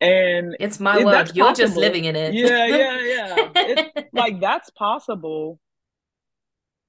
[0.00, 1.30] And It's my it, world.
[1.34, 2.34] You're just living in it.
[2.34, 3.48] Yeah, yeah, yeah.
[3.56, 5.60] It's like that's possible.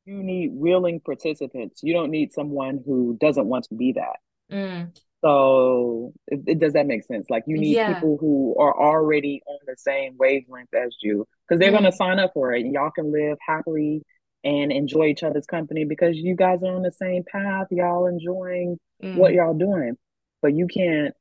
[0.06, 1.82] You need willing participants.
[1.84, 4.18] You don't need someone who doesn't want to be that.
[4.52, 7.30] Mm, So it, it does that make sense?
[7.30, 7.88] Like you need yeah.
[7.88, 12.32] people who are already on the same wavelength as you because they're Mm, sign up
[12.34, 12.62] for it.
[12.62, 14.04] And y'all can live happily
[14.46, 17.68] and enjoy each other's company because you guys are on the same path.
[17.72, 19.98] Y'all enjoying what mm, y'all doing.
[20.42, 21.16] But you can't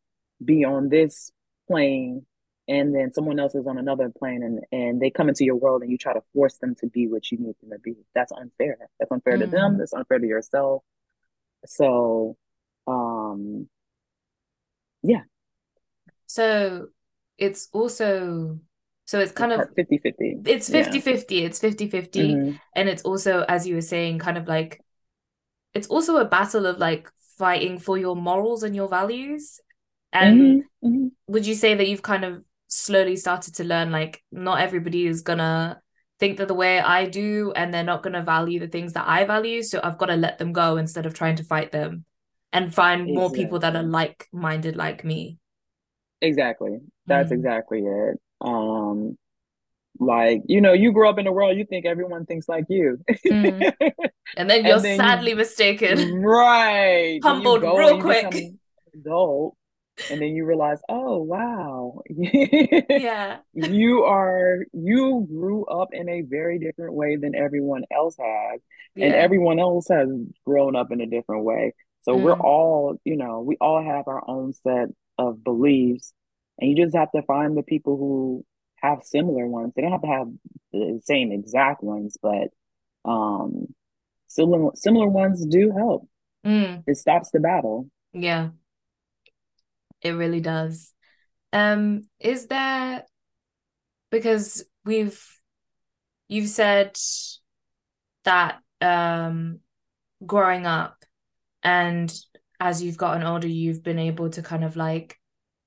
[0.44, 1.32] be on this
[1.66, 2.26] plane
[2.68, 5.82] and then someone else is on another plane and, and they come into your world
[5.82, 7.96] and you try to force them to be what you need them to be.
[8.14, 8.78] That's unfair.
[9.00, 9.76] That's unfair to them.
[9.76, 9.78] mm.
[9.78, 10.82] That's unfair to yourself.
[11.66, 12.36] So
[12.86, 13.68] um
[15.02, 15.22] yeah,
[16.26, 16.88] So
[17.38, 18.58] it's also,
[19.06, 20.38] so it's it's kind of part 50 50.
[20.44, 21.00] it's Yeah.
[21.00, 24.82] 50-50 it's 50-50 hmm and it's also as you were saying kind of like
[25.74, 29.60] it's also a battle of like fighting for your morals and your values
[30.12, 34.22] and hmm hmm would you say that you've kind of slowly started to learn like
[34.32, 35.80] not everybody is gonna
[36.20, 39.24] think that the way I do and they're not gonna value the things that I
[39.24, 42.04] value so I've got to let them go instead of trying to fight them
[42.52, 45.38] and find more people that are like-minded like me
[46.20, 46.78] Exactly.
[47.06, 47.32] That's mm.
[47.32, 48.20] exactly it.
[48.44, 49.18] Um,
[50.00, 52.98] like, you know, you grow up in the world, you think everyone thinks like you.
[53.30, 53.68] Mm.
[54.36, 56.18] and then you're And then you, sadly mistaken.
[56.22, 58.54] Right, you humbled real you quick.
[58.94, 59.56] adult,
[60.08, 62.00] and then you realize, oh, wow,
[62.94, 63.38] yeah.
[63.56, 68.60] You are, you grew up in a very different way than everyone else has,
[69.00, 70.08] and everyone else has
[70.44, 71.72] grown up in a different way.
[72.02, 74.88] So we're Mm, all, you know, we all have our own set
[75.18, 76.12] of beliefs,
[76.58, 78.44] and you just have to find the people who
[78.76, 79.72] have similar ones.
[79.74, 80.28] They don't have to have
[80.72, 82.48] the same exact ones, but
[83.04, 83.74] um,
[84.28, 86.08] similar similar ones do help.
[86.44, 87.88] mm, It stops the battle.
[88.12, 88.50] yeah,
[90.02, 90.92] it really does.
[91.52, 93.04] Um, is there
[94.10, 95.22] because we've
[96.28, 96.96] you've said
[98.24, 99.60] that um
[100.24, 101.04] growing up
[101.62, 102.12] and
[102.60, 105.18] as you've gotten older, you've been able to kind of like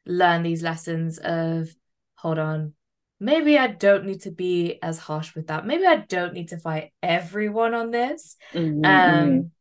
[0.08, 1.70] learn these lessons of
[2.16, 2.74] hold on,
[3.20, 5.66] maybe I don't need to be as harsh with that.
[5.66, 8.38] Maybe I don't need to fight everyone on this.
[8.54, 9.52] hmm hmm Um,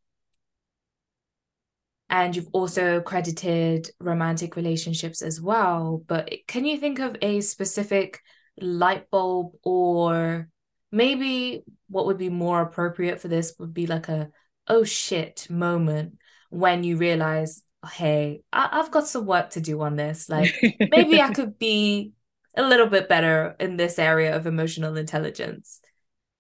[2.08, 6.02] and you've also credited romantic relationships as well.
[6.06, 8.20] But can you think of a specific
[8.60, 10.48] light bulb, or
[10.92, 14.30] maybe what would be more appropriate for this would be like a
[14.68, 16.18] oh shit moment
[16.50, 17.62] when you realize,
[17.92, 20.28] hey, I- I've got some work to do on this.
[20.28, 22.12] Like maybe I could be
[22.56, 25.80] a little bit better in this area of emotional intelligence.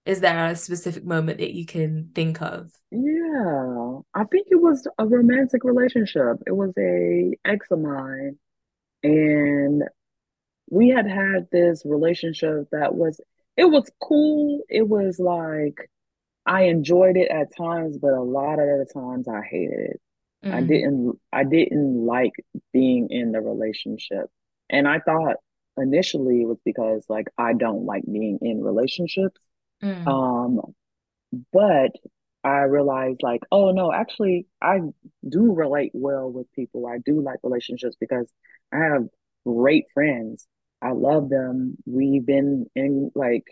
[0.06, 2.72] Is there a specific moment that you can think of?
[2.90, 6.36] Yeah, I think it was a romantic relationship.
[6.46, 8.38] It was a ex of mine,
[9.04, 9.84] and
[10.70, 13.20] we had had this relationship that was,
[13.56, 14.62] it was cool.
[14.68, 15.90] It was like
[16.46, 20.00] I enjoyed it at times, but a lot of the times I hated it.
[20.52, 22.32] I Mm, didn't, I didn't like
[22.72, 24.30] being in the relationship,
[24.70, 25.36] and I thought
[25.76, 29.40] initially it was because like I don't like being in relationships.
[29.82, 30.60] mm, Um,
[31.52, 31.92] but
[32.44, 34.80] I realized like, oh no, actually I
[35.28, 36.86] do relate well with people.
[36.86, 38.30] I do like relationships because
[38.72, 39.08] I have
[39.46, 40.46] great friends.
[40.82, 41.76] I love them.
[41.86, 43.44] We've been in like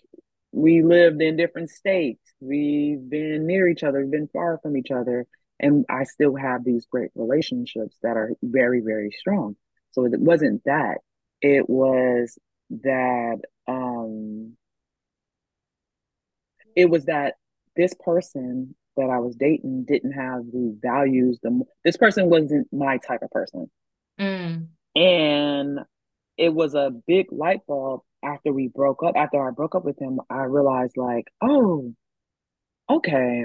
[0.53, 2.20] we lived in different states.
[2.40, 5.26] We've been near each other, we've been far from each other,
[5.61, 9.57] and I still have these great relationships that are very, very strong.
[9.92, 10.98] So it wasn't that.
[11.40, 12.38] It was
[12.70, 14.57] that um
[16.74, 17.34] it was that
[17.76, 21.38] this person that I was dating didn't have the values.
[21.42, 23.70] The this person wasn't my type of person,
[24.18, 25.80] mm, and
[26.36, 29.14] it was a big light bulb after we broke up.
[29.16, 31.94] After I broke up with him, I realized like, oh,
[32.90, 33.44] okay.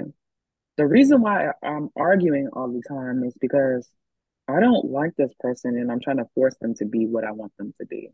[0.80, 3.86] The reason why I'm arguing all the time is because
[4.48, 7.32] I don't like this person, and I'm trying to force them to be what I
[7.32, 8.08] want them to be.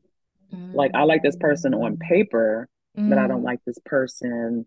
[0.72, 2.68] Like I like this person on mm, paper,
[3.06, 4.66] but I don't mm, like this person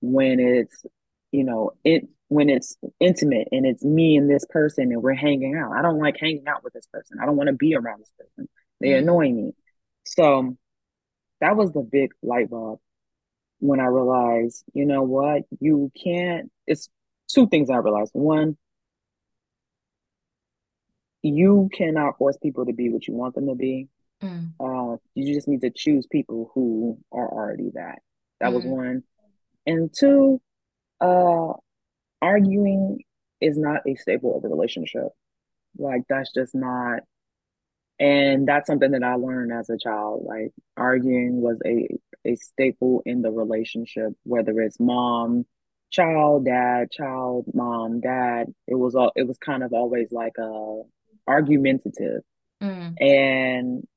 [0.00, 0.84] when it's
[1.30, 5.54] you know it when it's intimate and it's me and this person and we're hanging
[5.56, 5.70] out.
[5.78, 7.18] I don't like hanging out with this person.
[7.22, 8.48] I don't want to be around this person.
[8.80, 9.52] They mm, annoy me.
[10.06, 10.56] So
[11.40, 12.80] that was the big light bulb
[13.60, 15.42] when i realized you know what?
[15.60, 16.88] You can't it's
[17.28, 18.56] two things i realized one
[21.22, 23.88] you cannot force people to be what you want them to be.
[24.22, 24.52] Mm.
[24.60, 28.00] Uh, you just need to choose people who are already that.
[28.40, 28.70] That was Mm.
[28.70, 29.02] one.
[29.66, 30.40] And two,
[31.00, 31.54] uh,
[32.22, 33.04] arguing
[33.40, 35.08] is not a staple of a relationship.
[35.76, 37.00] Like that's just not,
[37.98, 40.24] and that's something that I learned as a child.
[40.24, 41.88] Like arguing was a
[42.24, 45.46] a staple in the relationship, whether it's mom,
[45.90, 48.46] child, dad, child, mom, dad.
[48.66, 50.82] It was all it was kind of always like a
[51.26, 52.22] argumentative.
[52.62, 53.00] Mm.
[53.00, 53.88] And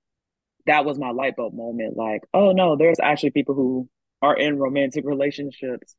[0.68, 1.98] that was my light bulb moment.
[1.98, 3.90] Like, oh no, there's actually people who
[4.22, 5.96] are in romantic relationships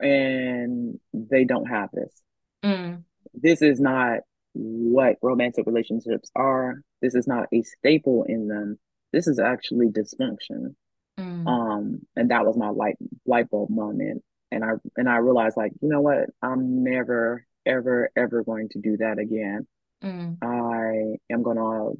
[0.00, 2.22] and they don't have this.
[2.64, 3.04] Mm.
[3.34, 4.20] This is not
[4.54, 6.82] what romantic relationships are.
[7.00, 8.78] This is not a staple in them.
[9.12, 10.74] This is actually dysfunction.
[11.18, 11.46] Mm.
[11.46, 12.96] Um, and that was my light
[13.26, 14.22] light bulb moment.
[14.52, 16.26] And I and I realized like, you know what?
[16.42, 19.66] I'm never, ever, ever going to do that again.
[20.04, 20.36] Mm.
[20.42, 21.92] I am gonna,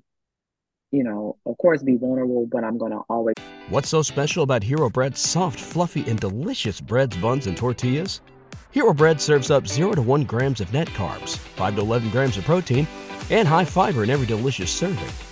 [0.90, 3.34] you know, of course be vulnerable, but I'm gonna always
[3.68, 8.20] What's so special about Hero Bread's soft, fluffy, and delicious breads, buns, and tortillas?
[8.70, 12.36] Hero Bread serves up 0 to 1 grams of net carbs, 5 to 11 grams
[12.36, 12.86] of protein,
[13.30, 15.31] and high fiber in every delicious serving.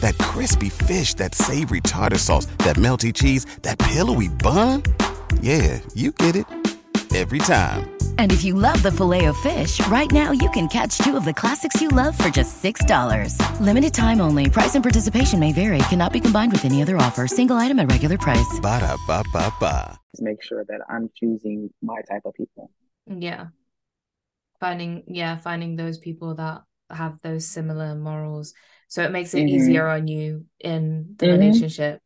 [0.00, 4.82] That crispy fish, that savory tartar sauce, that melty cheese, that pillowy bun.
[5.40, 6.46] Yeah, you get it.
[7.14, 7.90] Every time.
[8.18, 11.80] And if you love the Filet-O-Fish, right now you can catch two of the classics
[11.80, 13.34] you love for just $6.
[13.60, 14.48] Limited time only.
[14.48, 15.78] Price and participation may vary.
[15.88, 17.26] Cannot be combined with any other offer.
[17.26, 18.60] Single item at regular price.
[18.60, 19.98] Ba da ba ba ba.
[20.18, 22.70] make sure that I'm choosing my type of people.
[23.06, 23.46] Yeah.
[24.60, 28.52] Finding, yeah, finding those people that have those similar morals.
[28.90, 29.48] So it makes it Mhm.
[29.48, 31.32] easier on you in the Mhm.
[31.38, 32.02] relationship.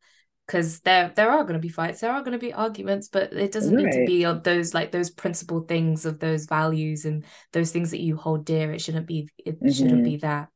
[0.47, 3.33] Because there there are going to be fights, there are going to be arguments, but
[3.33, 7.25] it doesn't need to be on those like those principal things of those values and
[7.53, 8.71] those things that you hold dear.
[8.71, 10.05] It shouldn't be it shouldn't Mhm.
[10.05, 10.51] be that.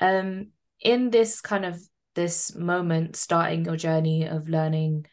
[0.00, 0.48] Um,
[0.80, 1.78] in this kind of
[2.14, 5.06] this moment, starting your journey of learning,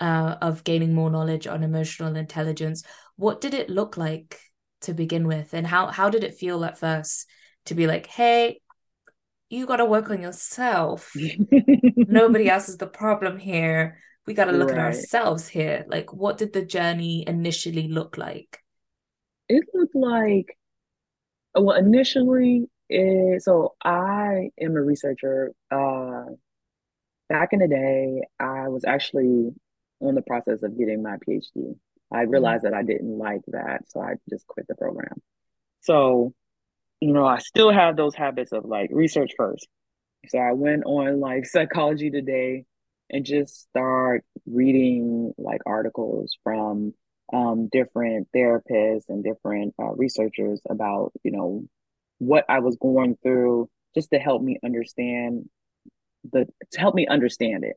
[0.00, 2.82] uh, of gaining more knowledge on emotional intelligence,
[3.16, 4.40] what did it look like
[4.82, 7.28] to begin with, and how how did it feel at first
[7.66, 8.60] to be like, hey,
[9.52, 11.12] you got to work on yourself.
[11.14, 13.98] Nobody else is the problem here.
[14.26, 15.84] We got to look at ourselves here.
[15.88, 18.60] Like, what did the journey initially look like?
[19.48, 20.56] It looked like,
[21.54, 25.52] well, initially, it, so I am a researcher.
[25.70, 26.24] Uh,
[27.28, 29.50] back in the day, I was actually
[30.00, 31.76] on the process of getting my PhD.
[32.10, 35.20] I realized that I didn't like that, so I just quit the program.
[35.80, 36.32] So,
[37.02, 39.66] you know, I still have those habits of like research first.
[40.28, 42.64] So I went on like Psychology Today
[43.10, 46.94] and just start reading like articles from
[47.32, 51.64] um, different therapists and different uh, researchers about, you know,
[52.18, 55.50] what I was going through just to help me understand
[56.30, 57.76] the, to help me understand it.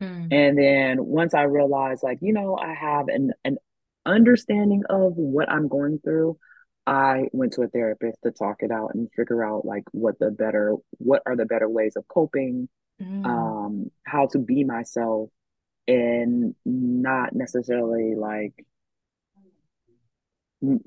[0.00, 3.58] Mm, And then once I realized, like, you know, I have an, an
[4.06, 6.38] understanding of what I'm going through,
[6.90, 10.32] I went to a therapist to talk it out and figure out like what the
[10.32, 12.68] better, what are the better ways of coping,
[13.00, 15.30] mm, um, how to be myself
[15.86, 18.66] and not necessarily like,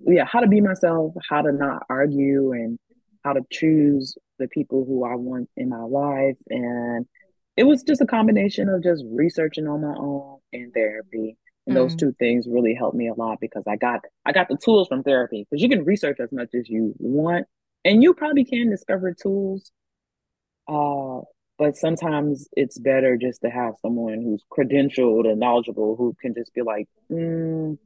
[0.05, 2.77] yeah, how to be myself, how to not argue and
[3.23, 6.35] how to choose the people who I want in my life.
[6.49, 7.05] And
[7.55, 11.37] it was just a combination of just researching on my own and therapy.
[11.67, 11.99] And those Mm.
[11.99, 15.03] two things really helped me a lot because I got I got the tools from
[15.03, 17.47] therapy because you can research as much as you want
[17.85, 19.71] and you probably can discover tools.
[20.67, 21.21] Uh,
[21.57, 26.53] but sometimes it's better just to have someone who's credentialed and knowledgeable who can just
[26.53, 27.77] be like, mm,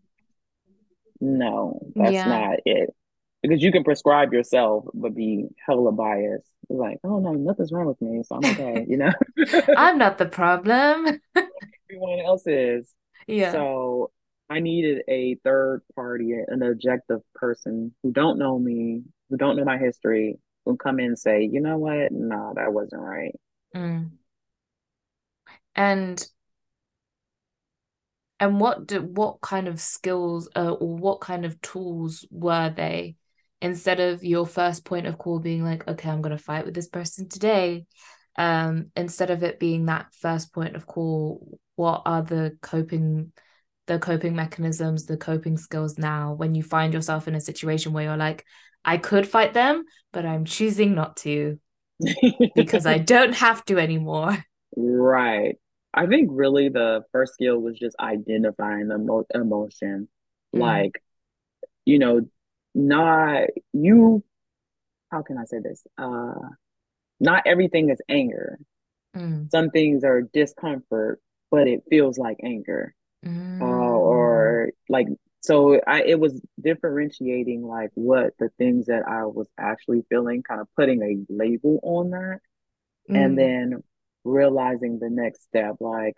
[1.20, 2.26] no, that's Yeah.
[2.26, 2.94] not it.
[3.42, 6.50] Because you can prescribe yourself but be hella biased.
[6.70, 9.14] Like, oh no, nothing's wrong with me, so I'm okay, you know?
[9.76, 11.22] I'm not the problem.
[11.90, 12.94] Everyone else is.
[13.28, 13.52] Yeah.
[13.52, 14.12] So
[14.50, 19.66] I needed a third party, an objective person who don't know me, who don't know
[19.66, 22.12] my history, who come in and say, you know what?
[22.12, 23.36] No, that wasn't right.
[23.76, 24.12] Mm.
[25.76, 26.28] And
[28.40, 33.16] and what do what kind of skills uh, or what kind of tools were they
[33.62, 36.88] instead of your first point of call being like, okay, I'm gonna fight with this
[36.88, 37.86] person today.
[38.38, 43.32] um, instead of it being that first point of call, what are the coping
[43.88, 48.04] the coping mechanisms, the coping skills now when you find yourself in a situation where
[48.04, 48.46] you're like,
[48.84, 51.58] I could fight them, but I'm choosing not to
[52.54, 54.38] because I don't have to anymore.
[54.76, 55.56] Right.
[55.94, 60.10] I think really the first skill was just identifying the mo- emotion.
[60.54, 60.60] Mm.
[60.60, 61.02] Like,
[61.86, 62.28] you know,
[62.76, 64.24] not you,
[65.12, 65.82] how can I say this?
[65.98, 66.34] Uh,
[67.20, 68.60] not everything is anger.
[69.16, 69.50] Mm.
[69.50, 71.20] Some things are discomfort,
[71.52, 72.94] but it feels like anger.
[73.26, 73.62] Mm.
[73.62, 75.08] Uh, or like,
[75.42, 80.62] so I, it was differentiating like what the things that I was actually feeling, kind
[80.62, 82.40] of putting a label on that.
[83.10, 83.38] And mm.
[83.38, 83.84] then
[84.28, 86.16] realizing the next step like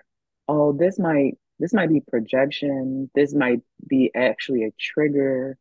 [0.48, 5.58] oh this might this might be projection this might be actually a trigger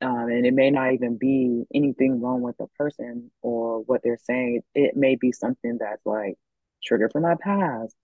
[0.00, 4.18] um, and it may not even be anything wrong with the person or what they're
[4.22, 6.36] saying it may be something that's like
[6.84, 7.96] trigger from my past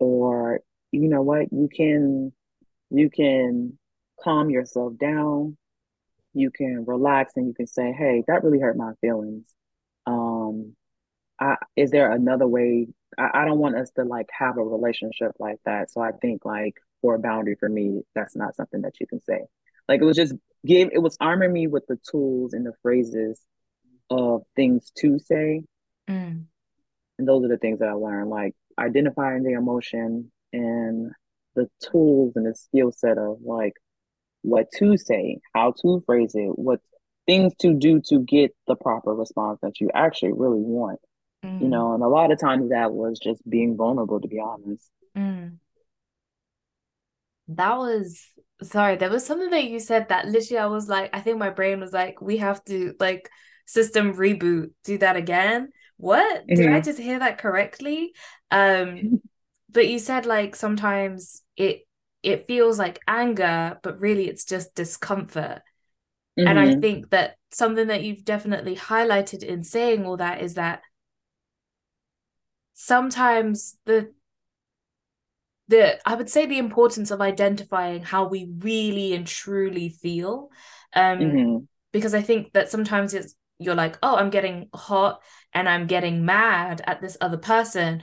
[0.00, 2.32] or you know what you can
[2.90, 3.78] you can
[4.22, 5.56] calm yourself down
[6.34, 9.44] you can relax and you can say hey that really hurt my feelings
[10.06, 10.74] um
[11.38, 12.88] I, is there another way
[13.18, 15.90] I, I don't want us to like have a relationship like that.
[15.90, 19.22] So I think like for a boundary for me, that's not something that you can
[19.24, 19.40] say.
[19.88, 20.34] Like it was just
[20.64, 23.40] give it was arming me with the tools and the phrases
[24.08, 25.62] of things to say.
[26.08, 26.44] Mm.
[27.18, 31.12] And those are the things that I learned, like identifying the emotion and
[31.54, 33.74] the tools and the skill set of like
[34.42, 36.80] what to say, how to phrase it, what
[37.26, 41.00] things to do to get the proper response that you actually really want.
[41.44, 41.60] Mm.
[41.62, 44.90] You know, and a lot of times that was just being vulnerable, to be honest.
[45.16, 45.58] Mm.
[47.48, 48.22] That was
[48.62, 51.50] sorry, there was something that you said that literally I was like, I think my
[51.50, 53.28] brain was like, we have to like
[53.66, 55.70] system reboot, do that again.
[56.00, 56.46] What?
[56.46, 56.54] Mm-hmm.
[56.54, 56.84] Did I mm-hmm.
[56.84, 58.14] just hear that correctly?
[58.50, 59.20] Um,
[59.70, 61.82] but you said like sometimes it
[62.22, 65.60] it feels like anger, but really it's just discomfort.
[66.38, 66.48] Mm-hmm.
[66.48, 66.80] And I mm-hmm.
[66.80, 70.80] think that something that you've definitely highlighted in saying all that is that
[72.72, 74.12] sometimes the
[75.68, 80.48] the I would say the importance of identifying how we really and truly feel.
[80.94, 81.56] Um mm-hmm.
[81.92, 85.20] because I think that sometimes it's you're like, oh, I'm getting hot
[85.52, 88.02] and I'm getting mad at this other person.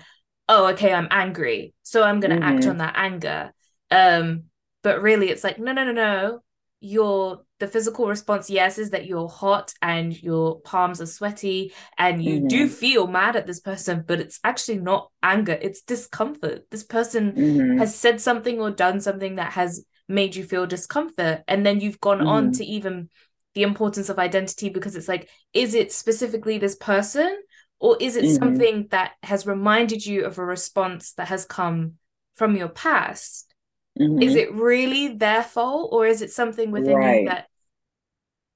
[0.50, 1.74] Oh, okay, I'm angry.
[1.84, 2.44] So I'm gonna mm-hmm.
[2.58, 3.54] act on that anger.
[3.92, 4.44] Um,
[4.84, 6.40] but really it's like, no, no, no, no.
[6.80, 12.24] You're the physical response yes is that you're hot and your palms are sweaty and
[12.24, 12.48] you mm-hmm.
[12.48, 17.32] do feel mad at this person but it's actually not anger it's discomfort this person
[17.32, 17.78] mm-hmm.
[17.78, 22.00] has said something or done something that has made you feel discomfort and then you've
[22.00, 22.28] gone mm-hmm.
[22.28, 23.10] on to even
[23.58, 27.42] the importance of identity because it's like is it specifically this person
[27.80, 28.36] or is it mm-hmm.
[28.36, 31.94] something that has reminded you of a response that has come
[32.36, 33.48] from your past
[34.00, 34.22] Mm-hmm.
[34.22, 37.22] Is it really their fault or is it something within right.
[37.22, 37.48] you that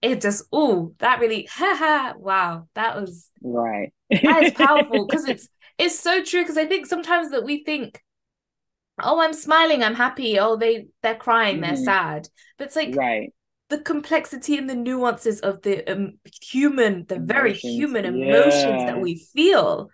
[0.01, 5.47] it just oh that really haha wow that was right that is powerful because it's
[5.77, 8.01] it's so true because I think sometimes that we think
[9.01, 11.75] oh I'm smiling I'm happy oh they they're crying mm-hmm.
[11.75, 12.27] they're sad
[12.57, 13.31] but it's like right
[13.71, 17.31] the complexity and the nuances of the um, human the emotions.
[17.31, 18.85] very human emotions yeah.
[18.85, 19.89] that we feel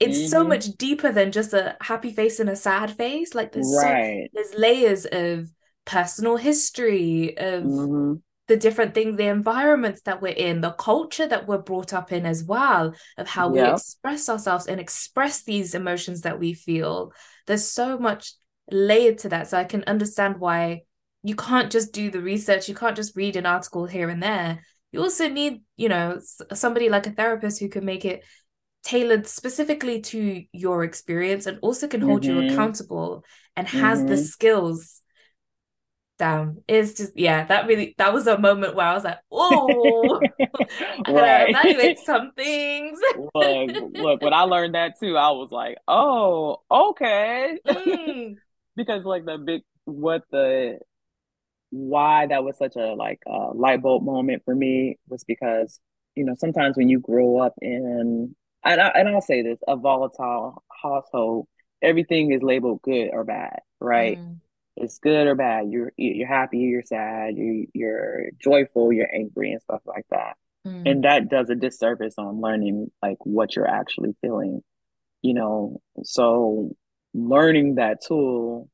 [0.00, 0.26] it's mm-hmm.
[0.26, 4.24] so much deeper than just a happy face and a sad face like there's right.
[4.24, 5.48] so, there's layers of
[5.84, 8.14] personal history of mm-hmm.
[8.48, 12.26] the different things the environments that we're in the culture that we're brought up in
[12.26, 13.66] as well of how yep.
[13.66, 17.12] we express ourselves and express these emotions that we feel
[17.46, 18.32] there's so much
[18.72, 20.82] layered to that so i can understand why
[21.22, 24.60] you can't just do the research you can't just read an article here and there
[24.90, 26.20] you also need you know
[26.52, 28.24] somebody like a therapist who can make it
[28.82, 32.42] tailored specifically to your experience and also can hold mm-hmm.
[32.42, 33.24] you accountable
[33.56, 34.08] and has mm-hmm.
[34.08, 35.02] the skills
[36.18, 36.62] down.
[36.68, 41.02] It's just yeah, that really that was a moment where I was like, oh, I
[41.04, 42.98] gotta evaluate some things.
[43.34, 48.36] look, look, when I learned that too, I was like, oh, okay, mm.
[48.76, 50.78] because like the big what the
[51.72, 55.80] why that was such a like uh, light bulb moment for me was because
[56.14, 59.76] you know sometimes when you grow up in and, I, and I'll say this a
[59.76, 61.48] volatile household,
[61.82, 64.18] everything is labeled good or bad, right?
[64.18, 64.36] Mm.
[64.76, 65.70] It's good or bad.
[65.70, 70.36] You're you're happy, you're sad, you you're joyful, you're angry, and stuff like that.
[70.66, 70.90] Mm.
[70.90, 74.62] And that does a disservice on learning like what you're actually feeling,
[75.22, 75.80] you know.
[76.04, 76.76] So
[77.12, 78.70] learning that tool,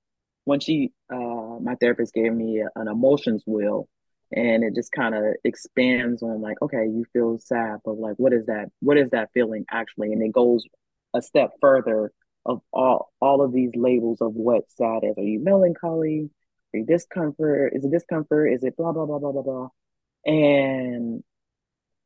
[0.49, 3.89] when she, uh, my therapist gave me an emotions wheel,
[4.33, 8.35] and it just kind of expands on like okay you feel sad but like what
[8.35, 10.63] is that what is that feeling actually and it goes
[11.15, 12.13] a step further
[12.49, 15.17] of all all of these labels of what sad is.
[15.19, 16.31] Are you melancholy?
[16.75, 17.73] Are you discomfort?
[17.75, 18.53] Is it discomfort?
[18.53, 19.69] Is it blah blah blah blah blah blah?
[20.25, 21.23] And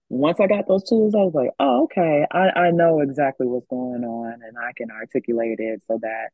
[0.09, 3.66] once I got those tools, I was like, oh, okay, I, I know exactly what's
[3.68, 6.30] going on and I can articulate it so that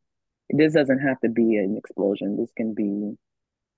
[0.50, 2.36] this doesn't have to be an explosion.
[2.36, 3.16] This can be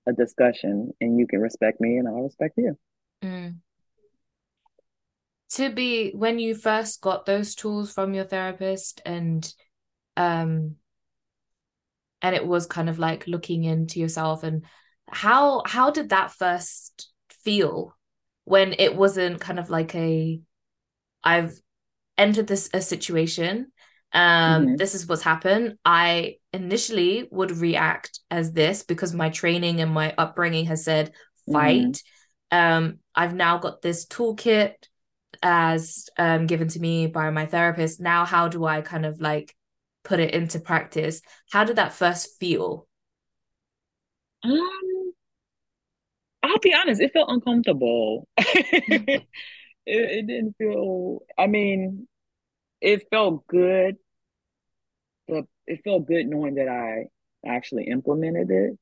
[0.07, 2.77] a discussion and you can respect me and I'll respect you.
[3.23, 3.57] Mm.
[5.55, 9.53] To be when you first got those tools from your therapist and
[10.15, 10.75] um
[12.21, 14.63] and it was kind of like looking into yourself and
[15.09, 17.95] how how did that first feel
[18.45, 20.39] when it wasn't kind of like a
[21.23, 21.59] I've
[22.17, 23.71] entered this a situation
[24.13, 24.21] um
[24.65, 24.75] mm-hmm.
[24.75, 30.13] this is what's happened i initially would react as this because my training and my
[30.17, 31.11] upbringing has said
[31.51, 32.01] fight.
[32.51, 32.57] Mm-hmm.
[32.57, 34.73] um i've now got this toolkit
[35.41, 37.99] as um given to me by my therapist.
[38.01, 39.55] Now how do i kind of like
[40.03, 41.21] put it into practice?
[41.51, 42.87] How did that first feel?
[44.43, 45.13] Um
[46.43, 48.27] i'll be honest it felt uncomfortable.
[49.83, 52.07] It, it didn't feel i mean
[52.81, 53.97] it felt good.
[55.67, 57.05] It felt good knowing that I
[57.45, 58.77] actually implemented it,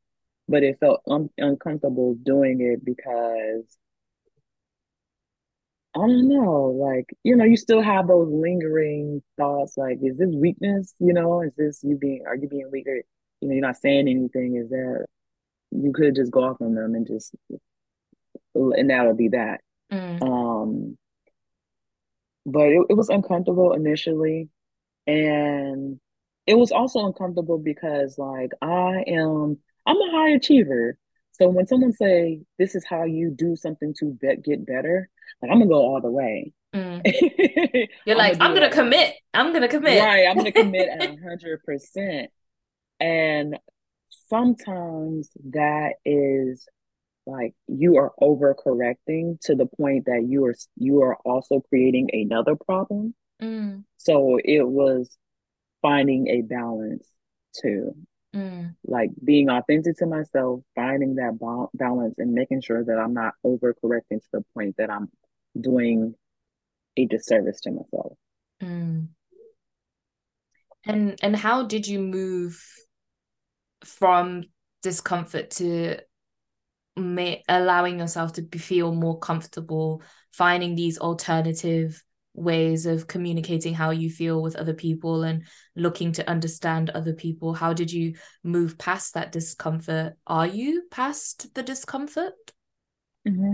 [0.48, 3.78] but it felt un- uncomfortable doing it because
[5.96, 10.30] I don't know, like you know, you still have those lingering thoughts, like, is this
[10.34, 10.94] weakness?
[11.00, 12.24] You know, is this you being?
[12.28, 12.96] Are you being weaker?
[13.42, 14.56] You know, you're not saying anything.
[14.56, 15.06] Is that
[15.72, 17.36] You could just go off on them and just,
[18.56, 19.62] and that'll be that.
[19.92, 20.22] Mm.
[20.24, 20.98] Um,
[22.46, 24.50] but it, it was uncomfortable initially
[25.08, 26.00] and
[26.50, 30.98] it was also uncomfortable because like i am i'm a high achiever
[31.32, 35.10] so when someone say this is how you do something to get better
[35.42, 37.88] like i'm gonna go all the way mm.
[38.06, 42.28] you're like i'm gonna commit i'm gonna commit right i'm gonna commit at 100%
[43.00, 43.58] and
[44.30, 46.68] sometimes that is
[47.26, 52.56] like you are overcorrecting to the point that you are you are also creating another
[52.56, 53.14] problem.
[53.42, 53.84] Mm.
[53.98, 55.16] So it was
[55.82, 57.08] finding a balance
[57.62, 57.96] too.
[58.36, 58.76] Mm.
[58.86, 63.34] Like being authentic to myself, finding that ba- balance and making sure that I'm not
[63.46, 65.10] overcorrecting to the point that I'm
[65.60, 66.14] doing
[66.96, 68.14] a disservice to myself.
[68.62, 69.08] Mm.
[70.86, 72.64] And and how did you move
[73.84, 74.44] from
[74.82, 75.98] discomfort to
[76.96, 80.02] may, allowing yourself to be, feel more comfortable
[80.32, 82.04] finding these alternative
[82.34, 85.44] ways of communicating how you feel with other people and
[85.76, 88.14] looking to understand other people how did you
[88.44, 92.34] move past that discomfort are you past the discomfort
[93.28, 93.54] mm-hmm.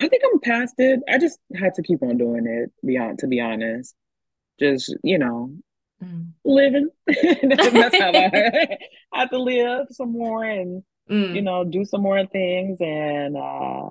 [0.00, 3.26] i think i'm past it i just had to keep on doing it beyond to
[3.26, 3.94] be honest
[4.60, 5.50] just you know
[6.04, 6.26] mm.
[6.44, 8.78] living that's how i
[9.12, 11.34] had to live some more and mm.
[11.34, 12.78] you know, do some more things.
[12.80, 13.90] And, uh,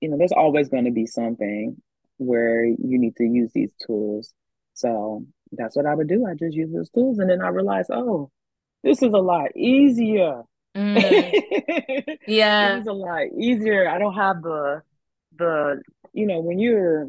[0.00, 1.80] you know, there's always going to be something
[2.26, 4.32] where you need to use these tools.
[4.74, 6.26] So that's what I would do.
[6.26, 7.18] I just use those tools.
[7.18, 8.30] And then I realized, oh,
[8.82, 10.42] this is a lot easier.
[10.76, 12.18] Mm.
[12.26, 12.76] yeah.
[12.76, 13.88] it's a lot easier.
[13.88, 14.82] I don't have the,
[15.36, 17.08] the, you know, when you're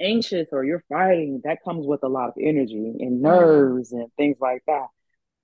[0.00, 3.22] anxious or you're fighting, that comes with a lot of energy and mm.
[3.22, 4.00] nerves mm.
[4.00, 4.86] and things like that.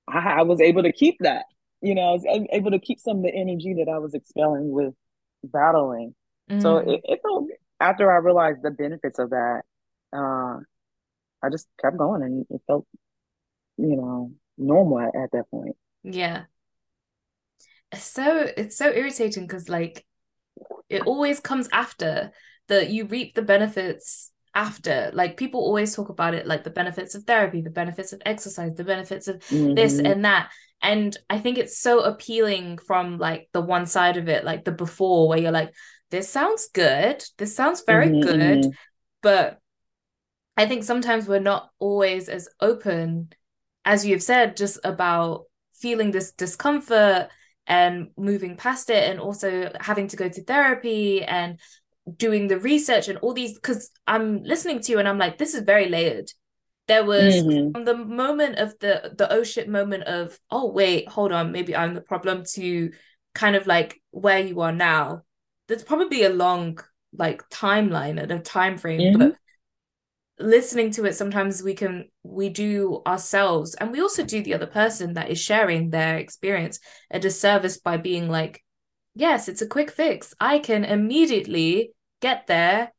[0.09, 1.45] I, I was able to keep that
[1.83, 4.71] you know, I was able to keep some of the energy that I was expelling
[4.71, 4.95] with
[5.43, 6.15] battling.
[6.51, 6.63] Mm.
[6.63, 7.47] So it, it, felt
[7.81, 9.63] after I realized the benefits of that,
[10.13, 10.59] uh,
[11.43, 12.87] I just kept going and it felt,
[13.79, 15.77] you know, normal at, at that point.
[16.03, 16.45] Yeah.
[17.95, 20.05] So it's so irritating because like
[20.89, 22.33] it always comes after
[22.69, 27.15] that you reap the benefits after like people always talk about it like the benefits
[27.15, 29.75] of therapy the benefits of exercise the benefits of mm-hmm.
[29.75, 30.51] this and that
[30.83, 34.73] and i think it's so appealing from like the one side of it like the
[34.73, 35.73] before where you're like
[36.11, 38.21] this sounds good this sounds very mm-hmm.
[38.21, 38.67] good
[39.23, 39.59] but
[40.57, 43.29] i think sometimes we're not always as open
[43.85, 45.45] as you've said just about
[45.75, 47.29] feeling this discomfort
[47.67, 51.59] and moving past it and also having to go to therapy and
[52.17, 55.55] doing the research and all these because i'm listening to you and i'm like this
[55.55, 56.31] is very layered
[56.89, 57.71] there was mm-hmm.
[57.71, 61.77] from the moment of the the oh shit moment of oh wait hold on maybe
[61.77, 62.91] i'm the problem to
[63.35, 65.23] kind of like where you are now
[65.71, 66.79] there's probably a long
[67.17, 69.19] like timeline and a time frame mm-hmm.
[69.19, 69.37] but
[70.39, 74.67] listening to it sometimes we can we do ourselves and we also do the other
[74.67, 78.63] person that is sharing their experience a disservice by being like
[79.15, 82.93] yes it's a quick fix i can immediately get there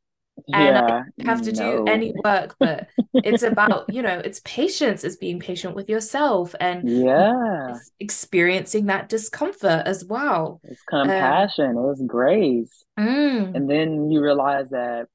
[0.53, 2.87] and Yeah, I have to do any work, but
[3.23, 9.09] it's about, you know, it's patience, it's being patient with yourself and Yeah, experiencing that
[9.09, 10.61] discomfort as well.
[10.63, 12.85] it's Um, compassion, it's grace.
[12.97, 15.07] mm, And then you realize that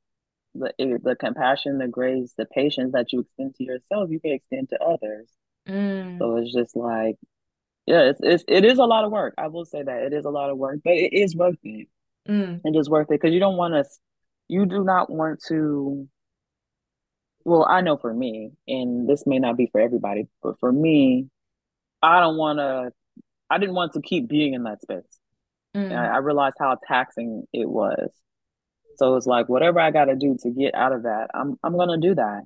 [0.55, 0.73] the
[1.03, 4.83] the compassion, the grace, the patience that you extend to yourself, you can extend to
[4.83, 5.29] others.
[5.67, 7.17] mm, So it's just like,
[7.87, 9.35] yeah, it's it's it is a lot of work.
[9.39, 11.89] I will say that it is a lot of work, but it is worth it.
[12.29, 13.85] mm, It is worth it because you don't want to,
[14.49, 16.09] you do not want to.
[17.45, 21.29] Well, I know for me, and this may not be for everybody, but for me,
[22.03, 22.93] I don't want to.
[23.51, 25.21] I didn't want to keep being in that space.
[25.91, 28.11] And I, mm, I realized how taxing it was.
[28.97, 31.77] So it's like whatever I got to do to get out of that, I'm I'm
[31.77, 32.43] gonna do that.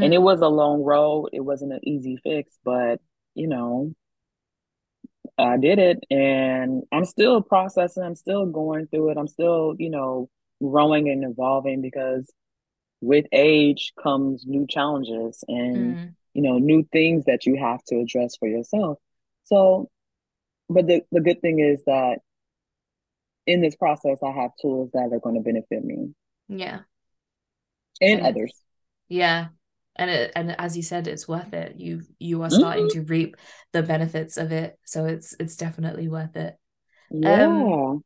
[0.00, 1.30] And it mm, was a long road.
[1.32, 3.00] It wasn't an easy fix, but
[3.34, 3.94] you know,
[5.38, 8.02] I did it, and I'm still processing.
[8.04, 9.16] I'm still going through it.
[9.18, 10.28] I'm still, you know,
[10.70, 12.30] growing and evolving because
[13.00, 16.14] with age comes new challenges and mm.
[16.34, 18.98] you know new things that you have to address for yourself.
[19.44, 19.90] So,
[20.68, 22.18] but the the good thing is that
[23.46, 26.14] in this process, I have tools that are going to benefit me
[26.48, 26.80] Yeah.
[28.00, 28.52] and And others.
[29.08, 29.48] yeah.
[29.96, 31.76] And it, and as you said, it's worth it.
[31.76, 33.36] You you are starting to reap
[33.72, 34.76] the benefits of it.
[34.84, 36.56] So it's it's definitely worth it.
[37.12, 37.96] Um, Yeah.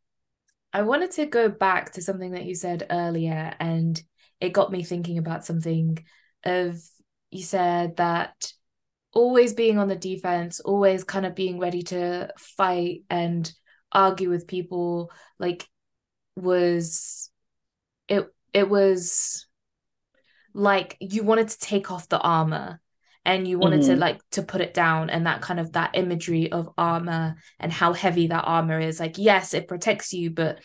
[0.72, 4.00] I wanted to go back to something that you said earlier, and
[4.40, 5.98] it got me thinking about something
[6.44, 6.80] of
[7.30, 8.52] you said that
[9.12, 13.50] always being on the defense, always kind of being ready to fight and
[13.90, 15.66] argue with people, like
[16.36, 17.30] was
[18.08, 19.46] it it was
[20.54, 22.80] like you wanted to take off the armor
[23.28, 25.92] and you wanted to hmm like to put it down and that kind of that
[25.94, 30.60] imagery of armor and how heavy that armor is like yes it protects you but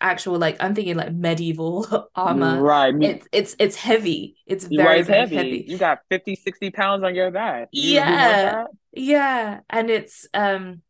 [0.00, 2.94] actual like i'm thinking like medieval armor Right.
[3.00, 5.00] It's it's it's heavy it's very right.
[5.00, 5.28] It's very heavy.
[5.28, 7.68] heavy You got 50, 60 pounds on your back.
[7.72, 10.82] You yeah yeah and it's um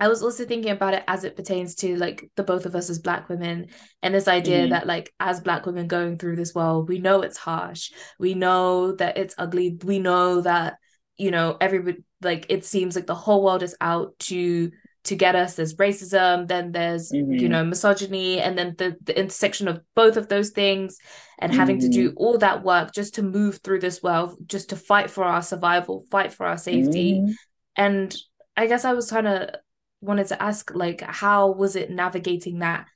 [0.00, 2.90] I was also thinking about it as it pertains to like the both of us
[2.90, 3.68] as black women
[4.02, 7.22] and this idea hmm that like as black women going through this world, we know
[7.22, 7.92] it's harsh.
[8.18, 9.78] We know that it's ugly.
[9.84, 10.78] We know that,
[11.16, 14.72] you know, everybody like it seems like the whole world is out to
[15.04, 15.54] to get us.
[15.54, 20.16] There's racism, then there's, you hmm know, misogyny, and then the the intersection of both
[20.16, 20.98] of those things
[21.38, 24.76] and having to do all that work just to move through this world, just to
[24.76, 27.22] fight for our survival, fight for our safety.
[27.22, 27.36] hmm
[27.76, 28.14] And
[28.56, 29.60] I guess I was trying to
[30.04, 32.88] wanted to ask like how was it navigating that?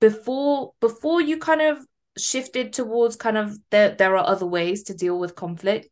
[0.00, 1.86] Before before you kind of
[2.16, 5.88] shifted towards kind of there there are other ways to deal with conflict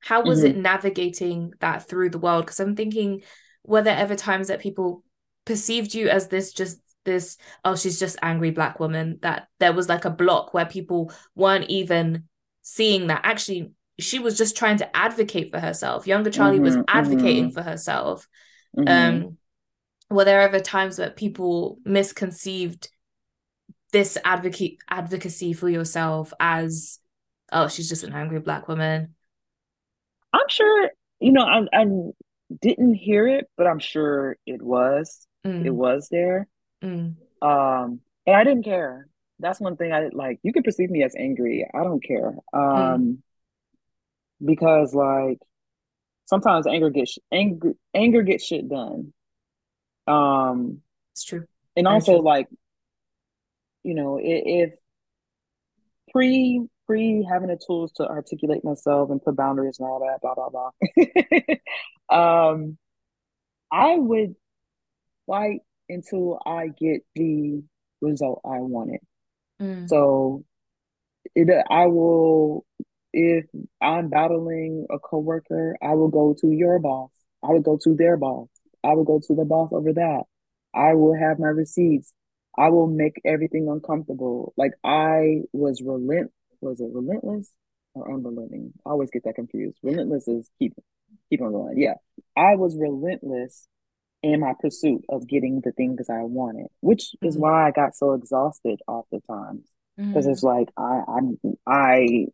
[0.00, 2.44] how was hmm it navigating that through the world?
[2.46, 3.22] Because i'm thinking
[3.64, 5.04] were there ever times that people
[5.44, 9.88] perceived you as this just this oh she's just angry black woman that there was
[9.88, 12.24] like a block where people weren't even
[12.62, 13.20] seeing that?
[13.24, 16.06] Actually she was just trying to advocate for herself.
[16.06, 18.26] Younger charlie was hmm advocating hmm for herself.
[18.76, 19.36] Hmm um
[20.10, 22.90] were there ever times where people misconceived
[23.92, 26.98] this advocate advocacy for yourself as
[27.52, 29.14] oh she's just an angry black woman
[30.32, 30.90] I'm sure,
[31.20, 31.86] you know, I, I
[32.60, 35.26] didn't hear it, but I'm sure it was.
[35.58, 36.48] It mm, was there.
[36.82, 39.08] mm, Um, but I didn't care.
[39.40, 40.40] That's one thing I like.
[40.42, 41.66] You can perceive me as angry.
[41.74, 42.34] I don't care.
[42.74, 43.22] mm, Um,
[44.44, 45.38] because like
[46.26, 49.12] sometimes anger gets anger anger gets shit done.
[50.10, 50.82] Um,
[51.12, 51.44] it's true
[51.76, 52.48] and very also true like,
[53.82, 54.74] you know, i- if
[56.12, 60.34] pre pre having the tools to articulate myself and put boundaries and all that, blah
[60.34, 60.70] blah blah.
[62.50, 62.76] um,
[63.70, 64.34] I would
[65.26, 67.62] fight until I get the
[68.00, 69.00] result I wanted.
[69.60, 70.44] mm, So
[71.34, 72.64] it, I will,
[73.12, 73.46] if
[73.80, 77.10] I'm battling a coworker, I will go to your boss.
[77.42, 78.48] I would go to their boss.
[78.84, 80.22] I will go to the boss over that.
[80.74, 82.12] I will have my receipts.
[82.58, 84.52] I will make everything uncomfortable.
[84.56, 87.50] Like I was relent, was it relentless
[87.94, 88.72] or unrelenting?
[88.86, 89.78] I always get that confused.
[89.82, 90.74] Relentless is keep
[91.30, 91.78] keep on going.
[91.78, 91.94] Yeah,
[92.36, 93.66] I was relentless
[94.22, 97.96] in my pursuit of getting the things I wanted, which is mm, why I got
[97.96, 99.66] so exhausted oftentimes.
[100.12, 102.26] Because it's mm, like I, I'm, I,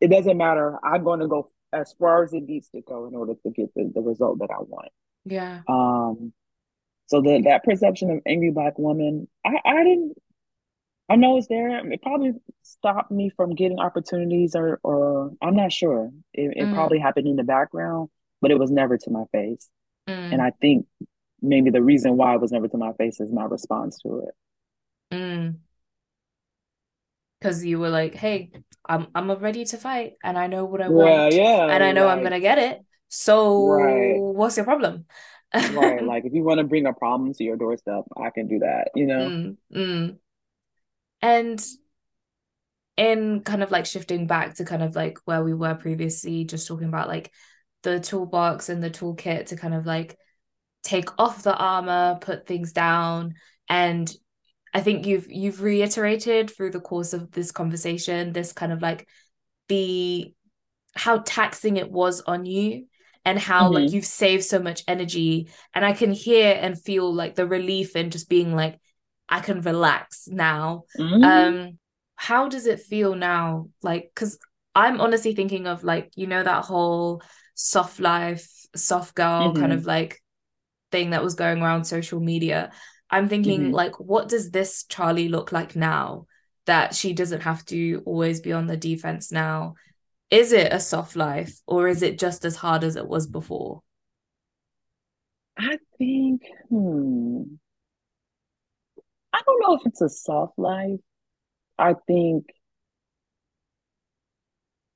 [0.00, 0.78] it doesn't matter.
[0.84, 3.74] I'm going to go as far as it needs to go in order to get
[3.74, 4.90] the, the result that I want.
[5.24, 6.32] Yeah Um,
[7.06, 10.16] so that that perception of angry black woman, I, I didn't.
[11.10, 11.70] I know it's there.
[11.92, 16.10] It probably stopped me from getting opportunities, or, or I'm not sure.
[16.32, 18.08] It, it mm, probably happened in the background,
[18.40, 19.68] but it was never to my face.
[20.30, 20.86] And mm, I think
[21.42, 24.34] maybe the reason why it was never to my face is my response to it.
[25.10, 25.62] mm.
[27.38, 28.50] because you were like, "Hey,
[28.88, 31.92] I'm I'm ready to fight, and I know what I want, yeah, yeah, and I
[31.92, 32.80] know I'm gonna get it.
[33.14, 35.04] So right, what's your problem?"
[35.54, 36.02] right.
[36.02, 38.90] Like if you want to bring a problem to your doorstep, I can do that,
[38.94, 39.28] you know?
[39.28, 40.16] Mm, mm.
[41.20, 41.64] And
[42.96, 46.66] in kind of like shifting back to kind of like where we were previously, just
[46.66, 47.30] talking about like
[47.82, 50.16] the toolbox and the toolkit to kind of like
[50.82, 53.34] take off the armor, put things down,
[53.68, 54.10] and
[54.72, 59.06] I think you've you've reiterated through the course of this conversation this kind of like
[59.68, 60.34] the
[60.94, 62.86] how taxing it was on you
[63.24, 63.72] and how Mm-hmm.
[63.72, 67.96] like you've saved so much energy and I can hear and feel like the relief
[67.96, 68.78] in just being like
[69.28, 71.22] I can relax now Mhm.
[71.22, 71.78] um
[72.16, 74.38] how does it feel now like because
[74.74, 77.22] i'm honestly thinking of like you know that whole
[77.54, 79.72] soft life soft girl kind Mhm.
[79.72, 80.20] of like
[80.90, 82.70] thing that was going around social media
[83.10, 83.72] i'm thinking Mhm.
[83.72, 86.26] like what does this charlie look like now
[86.66, 89.74] that she doesn't have to always be on the defense now
[90.32, 93.82] is it a soft life or is it just as hard as it was before
[95.56, 97.42] I think, hmm,
[99.32, 101.00] I don't know if it's a soft life.
[101.78, 102.46] I think,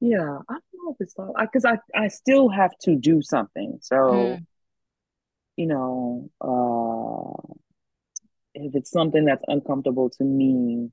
[0.01, 3.79] yeah, I don't know if it's soft, because I, I still have to do something.
[3.83, 4.47] So, Mm,
[5.57, 7.55] you know, uh,
[8.55, 10.91] if it's something that's uncomfortable to me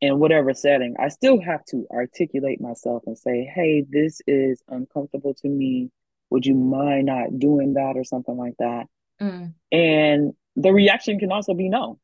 [0.00, 5.34] in whatever setting, I still have to articulate myself and say, hey, this is uncomfortable
[5.34, 5.90] to me.
[6.30, 8.86] Would you mind not doing that or something like that?
[9.20, 11.98] mm, And the reaction can also be no.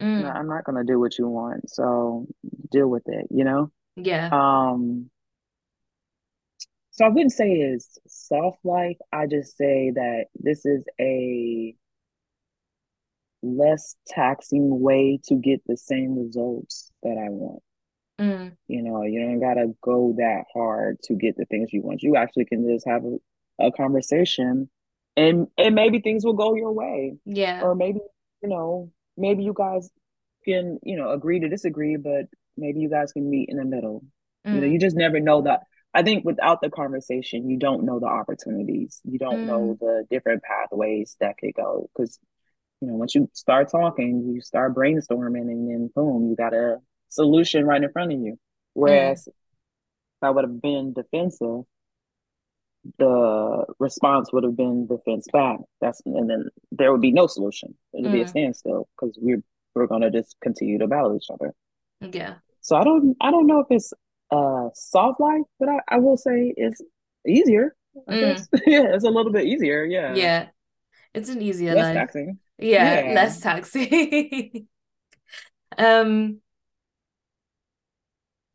[0.00, 0.34] No, mm.
[0.34, 2.26] I'm not gonna do what you want, so
[2.70, 3.70] deal with it, you know?
[3.96, 5.10] yeah Um,
[6.90, 8.96] so I wouldn't say it's soft life.
[9.12, 11.74] I just say that this is a
[13.42, 17.62] less taxing way to get the same results that I want.
[18.18, 22.02] mm, You know, you don't gotta go that hard to get the things you want.
[22.02, 24.68] You actually can just have a, a conversation
[25.16, 27.16] and and maybe things will go your way.
[27.24, 28.00] yeah Or maybe,
[28.42, 29.90] you know, maybe you guys
[30.44, 32.26] can, you know, agree to disagree, but
[32.56, 34.04] maybe you guys can meet in the middle.
[34.50, 35.60] You know, mm, you just never know that.
[35.94, 39.00] I think without the conversation, you don't know the opportunities.
[39.04, 41.88] You don't know mm, the different pathways that could go.
[41.96, 42.18] Because,
[42.80, 46.78] you know, once you start talking, you start brainstorming, and then boom, you got a
[47.08, 48.38] solution right in front of you.
[48.86, 49.34] mm, Whereas if
[50.22, 51.64] I would have been defensive,
[52.98, 55.58] the response would have been defense back.
[55.80, 57.74] That's and then there would be no solution.
[57.92, 59.42] It'll be a mm, standstill because we're
[59.74, 61.52] we're gonna just continue to battle each other.
[62.00, 63.92] yeah So I don't I don't know if it's
[64.30, 66.80] uh soft life, but I, I will say it's
[67.26, 67.74] easier,
[68.08, 68.18] I mm.
[68.18, 68.48] guess.
[68.66, 70.16] yeah, it's a little bit easier, yeah.
[70.16, 70.48] Yeah,
[71.14, 71.94] it's an easier Less life.
[71.94, 72.38] taxing.
[72.58, 73.14] Yeah, Yeah.
[73.14, 74.66] less taxi.
[75.76, 76.40] Um,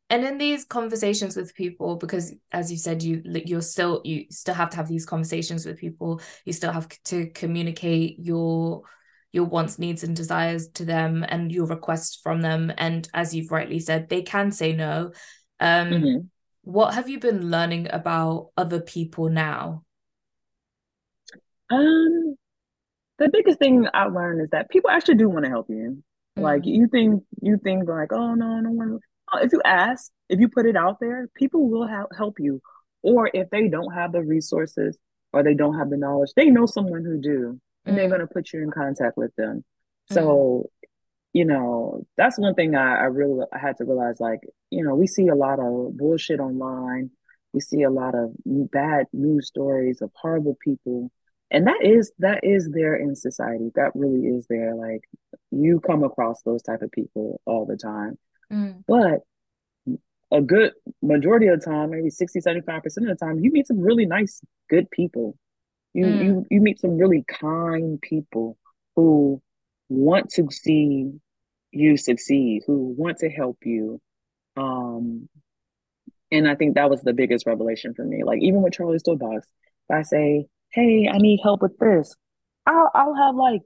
[0.10, 4.54] and in these conversations with people, because as you said, you you're still you still
[4.54, 6.22] have to have these conversations with people.
[6.46, 8.84] You still have to communicate your
[9.32, 12.72] your wants, needs, and desires to them, and your requests from them.
[12.78, 15.14] And as you've rightly said, they can say no.
[15.60, 16.30] Um, Mhm.
[16.64, 19.84] what have you been learning about other people now?
[21.72, 22.36] Um,
[23.20, 26.04] the biggest thing I learned is that people actually do want to help you.
[26.40, 29.00] Like Mm, you think you think like, oh no, no one.
[29.34, 32.62] Oh, If you ask, if you put it out there, people will help help you.
[33.04, 34.98] Or if they don't have the resources
[35.32, 38.28] or they don't have the knowledge, they know someone who do, and they're mm, gonna
[38.28, 39.64] put you in contact with them.
[40.08, 40.70] So,
[41.34, 44.20] you know, that's one thing I, I really I had to realize.
[44.20, 47.12] Like, you know, we see a lot of bullshit online.
[47.54, 51.12] We see a lot of bad news stories of horrible people
[51.54, 53.72] and that is that is there in society.
[53.76, 54.74] That really is there.
[54.74, 55.04] Like
[55.52, 58.18] you come across those type of people all the time.
[58.52, 59.20] Mm, but
[60.32, 60.72] a good
[61.04, 64.08] majority of the time maybe 60 75 percent of the time you meet some really
[64.08, 65.38] nice good people.
[65.94, 68.58] You mm, you you meet some really kind people
[68.96, 69.40] who
[69.90, 71.12] want to see
[71.72, 74.02] you succeed who want to help you.
[74.58, 75.30] Um
[76.32, 78.24] and i think that was the biggest revelation for me.
[78.24, 79.48] Like even with charlie's toolbox
[79.88, 82.16] if i say hey i need help with this
[82.66, 83.62] i'll, I'll have like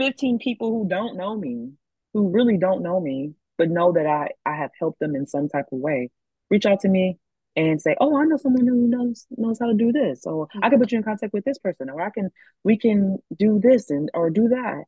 [0.00, 1.72] 15 people who don't know me,
[2.14, 5.46] who really don't know me, but know that I, I have helped them in some
[5.46, 6.10] type of way,
[6.48, 7.18] reach out to me
[7.54, 10.22] and say, Oh, I know someone who knows knows how to do this.
[10.22, 10.80] So I can mm-hmm.
[10.80, 12.30] put you in contact with this person, or I can
[12.64, 14.84] we can do this and or do that.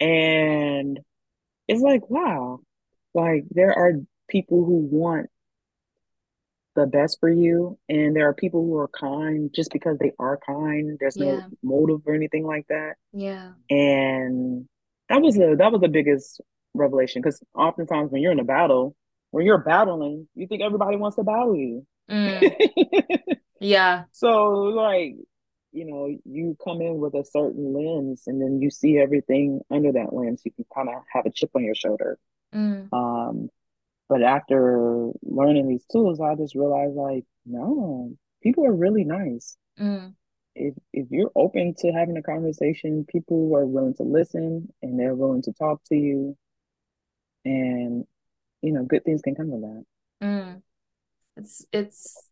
[0.00, 0.98] And
[1.68, 2.60] it's like, wow,
[3.12, 3.92] like there are
[4.30, 5.28] people who want
[6.74, 10.38] the best for you, and there are people who are kind just because they are
[10.44, 10.96] kind.
[10.98, 14.68] There's no yeah, motive or anything like that yeah, and
[15.08, 16.40] that was the that was the biggest
[16.74, 18.96] revelation because oftentimes when you're in a battle
[19.34, 21.84] when you're battling, you think everybody wants to battle you.
[22.08, 22.54] Mm.
[23.60, 24.04] yeah.
[24.12, 25.16] So like,
[25.72, 29.90] you know, you come in with a certain lens and then you see everything under
[29.90, 30.42] that lens.
[30.44, 32.16] You can kind of have a chip on your shoulder.
[32.54, 32.92] Mm.
[32.92, 33.48] Um,
[34.14, 38.12] but after learning these tools, I just realized like, no,
[38.44, 39.56] people are really nice.
[39.76, 40.14] Mm.
[40.54, 45.16] If if you're open to having a conversation, people are willing to listen and they're
[45.16, 46.36] willing to talk to you.
[47.44, 48.04] And
[48.62, 49.84] you know, good things can come of that.
[50.22, 50.62] Mm.
[51.38, 52.30] It's it's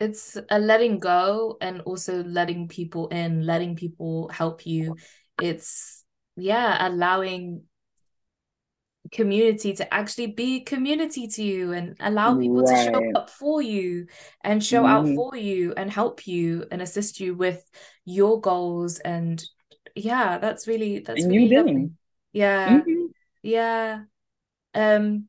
[0.00, 4.96] it's a letting go and also letting people in, letting people help you.
[5.40, 6.04] It's
[6.36, 7.62] yeah, allowing
[9.12, 12.86] community to actually be community to you and allow people right.
[12.86, 14.06] to show up for you
[14.44, 15.08] and show mm-hmm.
[15.08, 17.68] out for you and help you and assist you with
[18.04, 19.42] your goals and
[19.96, 21.90] yeah that's really that's and really you lovely.
[22.32, 23.06] yeah mm-hmm.
[23.42, 24.00] yeah
[24.74, 25.26] um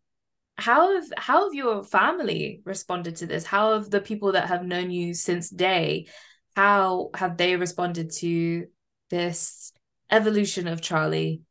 [0.57, 4.63] how have how have your family responded to this how have the people that have
[4.63, 6.07] known you since day
[6.55, 8.67] how have they responded to
[9.09, 9.71] this
[10.11, 11.41] evolution of charlie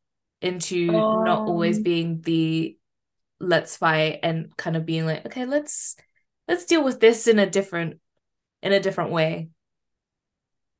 [0.41, 2.75] into not always um, being the
[3.39, 5.95] let's fight and kind of being like okay let's
[6.47, 7.99] let's deal with this in a different
[8.61, 9.49] in a different way.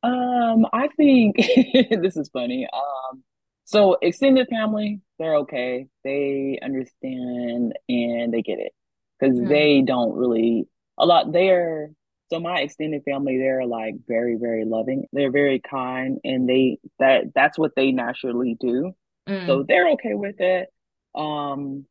[0.03, 1.35] Um i think
[2.01, 2.67] this is funny.
[2.73, 3.23] Um
[3.65, 5.87] so extended family they're okay.
[6.03, 8.73] They understand and they get it.
[9.19, 9.47] Because mm.
[9.47, 11.91] they don't really a lot they're
[12.31, 15.05] so my extended family they're like very very loving.
[15.13, 18.93] They're very kind and they that that's what they naturally do
[19.31, 19.45] Mm.
[19.45, 20.69] So they're okay with it.
[21.15, 21.85] Um,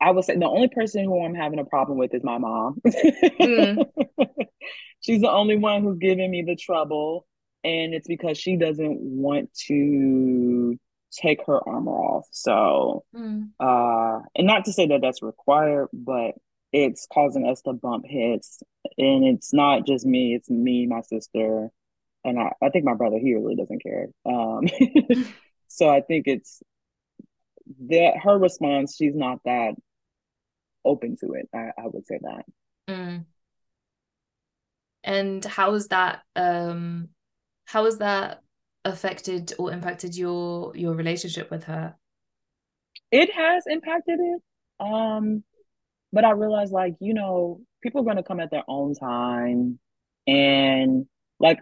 [0.00, 2.80] I would say the only person who I'm having a problem with is my mom.
[2.86, 3.84] mm.
[5.00, 7.26] She's the only one who's giving me the trouble.
[7.64, 10.76] And it's because she doesn't want to
[11.12, 12.26] take her armor off.
[12.32, 13.50] So, mm.
[13.60, 16.32] uh, and not to say that that's required, but
[16.72, 18.62] it's causing us to bump heads.
[18.98, 21.70] And it's not just me, it's me, my sister,
[22.24, 24.08] and I, I think my brother, he really doesn't care.
[24.24, 24.62] Um,
[25.72, 26.62] So I think it's
[27.88, 29.74] that her response, she's not that
[30.84, 31.48] open to it.
[31.54, 32.44] I, I would say that.
[32.88, 33.24] Mm.
[35.02, 37.08] And how is that um
[37.64, 38.42] how has that
[38.84, 41.94] affected or impacted your your relationship with her?
[43.10, 44.42] It has impacted it.
[44.78, 45.42] Um,
[46.12, 49.78] but I realized like, you know, people are gonna come at their own time.
[50.26, 51.06] And
[51.40, 51.60] like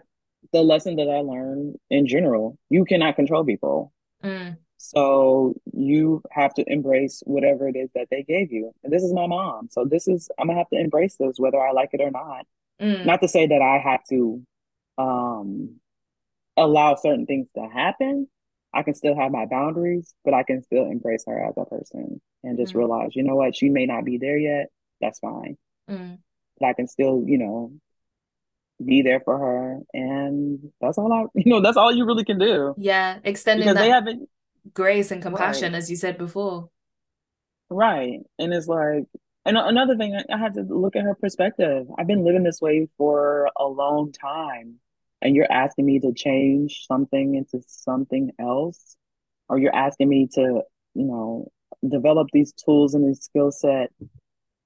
[0.51, 3.93] the lesson that I learned in general, you cannot control people.
[4.23, 4.57] Mm.
[4.77, 8.73] So you have to embrace whatever it is that they gave you.
[8.83, 9.69] And this is my mom.
[9.69, 12.45] So this is I'm gonna have to embrace this whether I like it or not.
[12.81, 13.05] Mm.
[13.05, 14.41] Not to say that I have to
[14.97, 15.75] um
[16.57, 18.27] allow certain things to happen.
[18.73, 22.21] I can still have my boundaries, but I can still embrace her as a person
[22.43, 22.77] and just mm.
[22.77, 24.67] realize, you know what, she may not be there yet.
[24.99, 25.57] That's fine.
[25.89, 26.19] Mm.
[26.59, 27.73] But I can still, you know,
[28.85, 32.39] be there for her and that's all I you know that's all you really can
[32.39, 32.73] do.
[32.77, 34.29] Yeah extending because they haven't
[34.73, 35.77] grace and compassion right.
[35.77, 36.69] as you said before.
[37.69, 39.05] Right and it's like
[39.45, 41.87] and another thing I had to look at her perspective.
[41.97, 44.79] I've been living this way for a long time
[45.21, 48.97] and you're asking me to change something into something else?
[49.49, 50.61] Or you're asking me to
[50.93, 51.51] you know
[51.87, 53.91] develop these tools and these skill set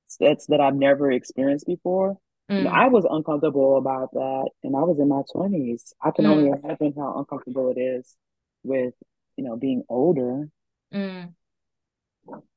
[0.07, 2.17] sets that I've never experienced before
[2.49, 2.67] Mm.
[2.67, 5.93] I was uncomfortable about that, and I was in my twenties.
[6.01, 6.29] I can mm.
[6.29, 8.15] only imagine how uncomfortable it is
[8.63, 8.93] with
[9.35, 10.49] you know being older.
[10.93, 11.33] Mm.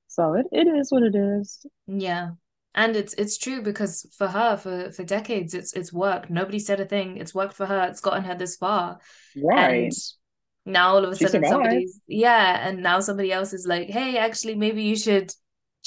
[0.09, 1.65] So it, it is what it is.
[1.87, 2.33] Yeah,
[2.75, 6.29] and it's it's true because for her for for decades it's it's worked.
[6.29, 7.17] Nobody said a thing.
[7.17, 7.89] It's worked for her.
[7.89, 8.99] It's gotten her this far.
[9.43, 9.85] Right.
[9.85, 9.93] And
[10.67, 11.51] now all of a she sudden survived.
[11.51, 15.33] somebody's yeah, and now somebody else is like, hey, actually, maybe you should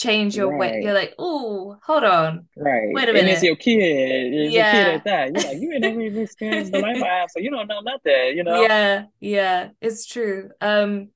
[0.02, 0.60] change your right.
[0.60, 0.82] way.
[0.84, 2.48] You're like, oh, hold on.
[2.58, 2.90] Right.
[2.92, 3.20] Wait a minute.
[3.20, 4.34] And it's your kid.
[4.34, 4.76] It's yeah.
[4.76, 5.44] your kid at that.
[5.44, 7.82] You're like, you ain't never even experienced the life I have, so you don't know
[7.82, 8.62] nothing, you know?
[8.62, 10.50] Yeah, yeah, it's true.
[10.60, 11.10] Um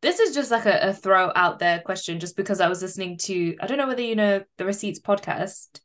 [0.00, 3.16] this is just like a, a throw out there question, just because I was listening
[3.18, 5.80] to I don't know whether you know the Receipts podcast.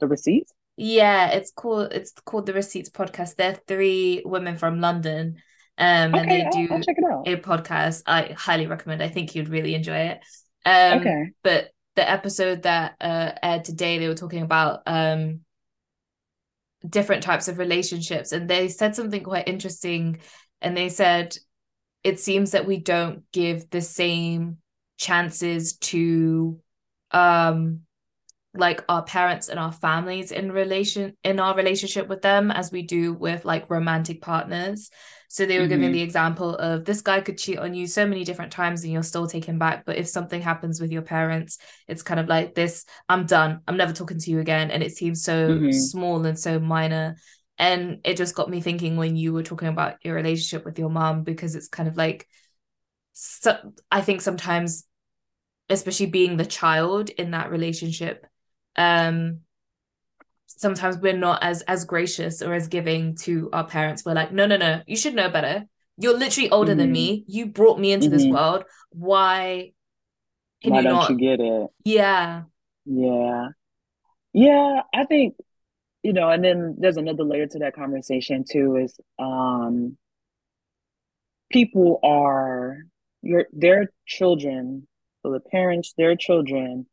[0.00, 0.52] The Receipts?
[0.76, 3.36] Yeah, it's called it's called the Receipts podcast.
[3.36, 5.36] They're three women from London.
[5.78, 6.74] Um, okay, and they do
[7.26, 8.02] a podcast.
[8.06, 9.02] I highly recommend.
[9.02, 10.20] I think you'd really enjoy it.
[10.64, 11.32] Um, okay.
[11.42, 15.40] But the episode that uh, aired today, they were talking about um,
[16.88, 20.20] different types of relationships, and they said something quite interesting.
[20.62, 21.36] And they said
[22.04, 24.58] it seems that we don't give the same
[24.98, 26.60] chances to
[27.12, 27.80] um
[28.52, 32.82] like our parents and our families in relation in our relationship with them as we
[32.82, 34.90] do with like romantic partners
[35.32, 35.70] so they were mm-hmm.
[35.70, 38.92] giving the example of this guy could cheat on you so many different times and
[38.92, 42.26] you'll still take him back but if something happens with your parents it's kind of
[42.26, 45.70] like this i'm done i'm never talking to you again and it seems so mm-hmm.
[45.70, 47.16] small and so minor
[47.58, 50.90] and it just got me thinking when you were talking about your relationship with your
[50.90, 52.26] mom because it's kind of like
[53.12, 53.56] so
[53.90, 54.84] i think sometimes
[55.68, 58.26] especially being the child in that relationship
[58.74, 59.38] um
[60.58, 64.04] sometimes we're not as as gracious or as giving to our parents.
[64.04, 65.64] We're like no no no you should know better.
[65.96, 66.78] You're literally older mm-hmm.
[66.78, 67.24] than me.
[67.28, 68.16] You brought me into mm-hmm.
[68.16, 68.64] this world.
[68.90, 69.72] Why
[70.62, 71.10] can why you don't not...
[71.10, 71.66] you get it?
[71.84, 72.42] Yeah.
[72.84, 73.48] Yeah.
[74.32, 75.34] Yeah i think
[76.02, 79.96] you know and then there's another layer to that conversation too is um
[81.50, 82.78] people are
[83.22, 84.86] your their children
[85.22, 86.86] so the parents their children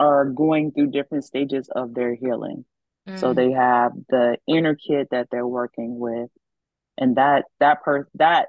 [0.00, 2.64] are going through different stages of their healing.
[3.08, 3.18] Mm.
[3.18, 6.30] So they have the inner kid that they're working with,
[6.98, 8.48] and that that person that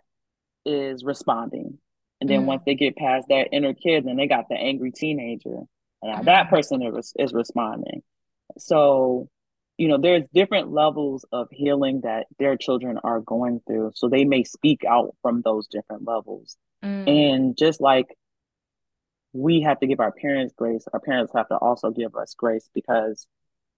[0.65, 1.78] is responding.
[2.19, 2.45] And then mm.
[2.45, 5.60] once they get past that inner kid, then they got the angry teenager,
[6.02, 6.26] and mm.
[6.26, 8.03] that person is is responding.
[8.57, 9.30] So,
[9.78, 13.91] you know, there's different levels of healing that their children are going through.
[13.95, 16.57] So they may speak out from those different levels.
[16.84, 17.10] Mm.
[17.10, 18.07] And just like
[19.34, 20.86] we have to give our parents grace.
[20.94, 23.28] Our parents have to also give us grace because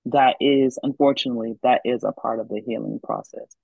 [0.06, 3.56] that is, unfortunately, that is a part of the healing process.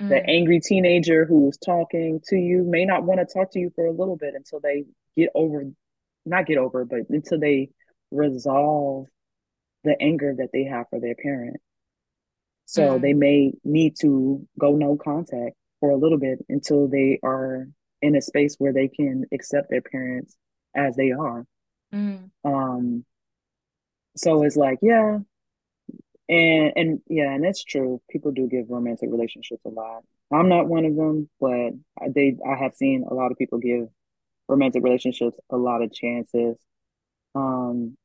[0.00, 0.08] Mm.
[0.08, 3.86] The angry teenager who's talking to you may not want to talk to you for
[3.86, 4.84] a little bit until they
[5.16, 5.64] get over,
[6.24, 7.70] not get over, but until they
[8.10, 9.06] resolve
[9.84, 11.58] the anger that they have for their parent.
[12.66, 13.02] So mm.
[13.02, 17.68] they may need to go no contact for a little bit until they are
[18.00, 20.34] in a space where they can accept their parents
[20.74, 21.44] as they are.
[21.92, 22.30] Mm.
[22.44, 23.04] Um,
[24.16, 25.18] so it's like, yeah,
[26.28, 28.00] and and yeah, and it's true.
[28.10, 30.02] People do give romantic relationships a lot.
[30.32, 31.72] I'm not one of them, but
[32.14, 33.88] they I have seen a lot of people give
[34.48, 36.56] romantic relationships a lot of chances.
[37.34, 37.96] Um,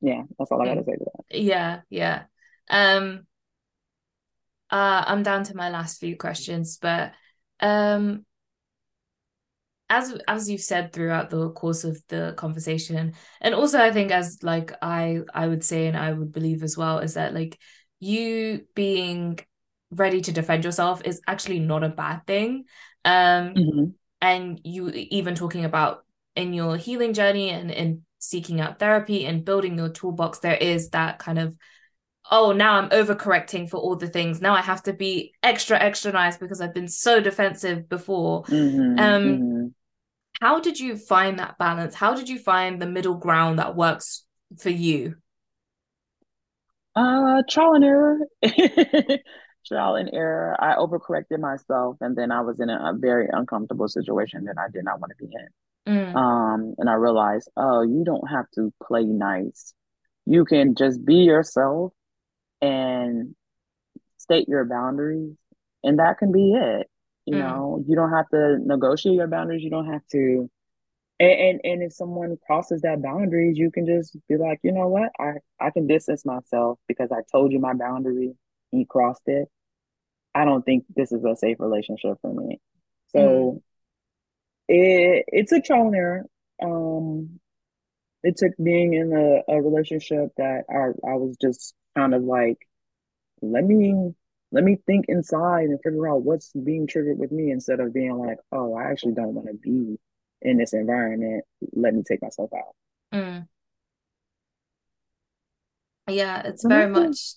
[0.00, 1.40] yeah, that's all I gotta say to that.
[1.40, 2.24] Yeah, yeah.
[2.68, 3.26] Um,
[4.70, 7.12] uh, I'm down to my last few questions, but
[7.60, 8.24] um,
[9.90, 14.38] as as you've said throughout the course of the conversation and also i think as
[14.42, 17.58] like i i would say and i would believe as well is that like
[17.98, 19.38] you being
[19.90, 22.64] ready to defend yourself is actually not a bad thing.
[23.04, 23.84] Um mm-hmm.
[24.20, 26.04] and you even talking about
[26.36, 30.90] in your healing journey and in seeking out therapy and building your toolbox there is
[30.90, 31.56] that kind of
[32.30, 34.40] oh now i'm overcorrecting for all the things.
[34.40, 38.44] Now i have to be extra extra nice because i've been so defensive before.
[38.44, 39.66] Mm-hmm, um mm-hmm
[40.40, 41.94] how did you find that balance?
[41.94, 44.24] How did you find the middle ground that works
[44.58, 45.16] for you?
[46.96, 48.18] Uh, trial and error.
[49.66, 50.56] trial and error.
[50.58, 54.70] I overcorrected myself, and then I was in a, a very uncomfortable situation that I
[54.72, 55.94] did not want to be in.
[55.94, 56.14] Mm.
[56.14, 59.74] Um, and I realized, oh, you don't have to play nice.
[60.26, 61.92] You can just be yourself
[62.60, 63.34] and
[64.16, 65.36] state your boundaries,
[65.84, 66.88] and that can be it.
[67.30, 67.38] You mm.
[67.38, 69.62] know, you don't have to negotiate your boundaries.
[69.62, 70.50] You don't have to.
[71.20, 74.88] And, and and if someone crosses that boundaries, you can just be like, you know
[74.88, 78.32] what, I I can distance myself because I told you my boundary.
[78.72, 79.48] He crossed it.
[80.34, 82.58] I don't think this is a safe relationship for me.
[83.08, 83.62] So mm.
[84.68, 86.26] it it took trial and error.
[86.60, 87.38] Um,
[88.24, 92.58] it took being in a, a relationship that I I was just kind of like,
[93.40, 94.14] let me
[94.52, 98.16] let me think inside and figure out what's being triggered with me instead of being
[98.18, 99.96] like, oh, I actually don't want to be
[100.42, 101.44] in this environment.
[101.72, 102.74] Let me take myself out.
[103.14, 103.46] Mm.
[106.08, 107.34] Yeah, it's very much,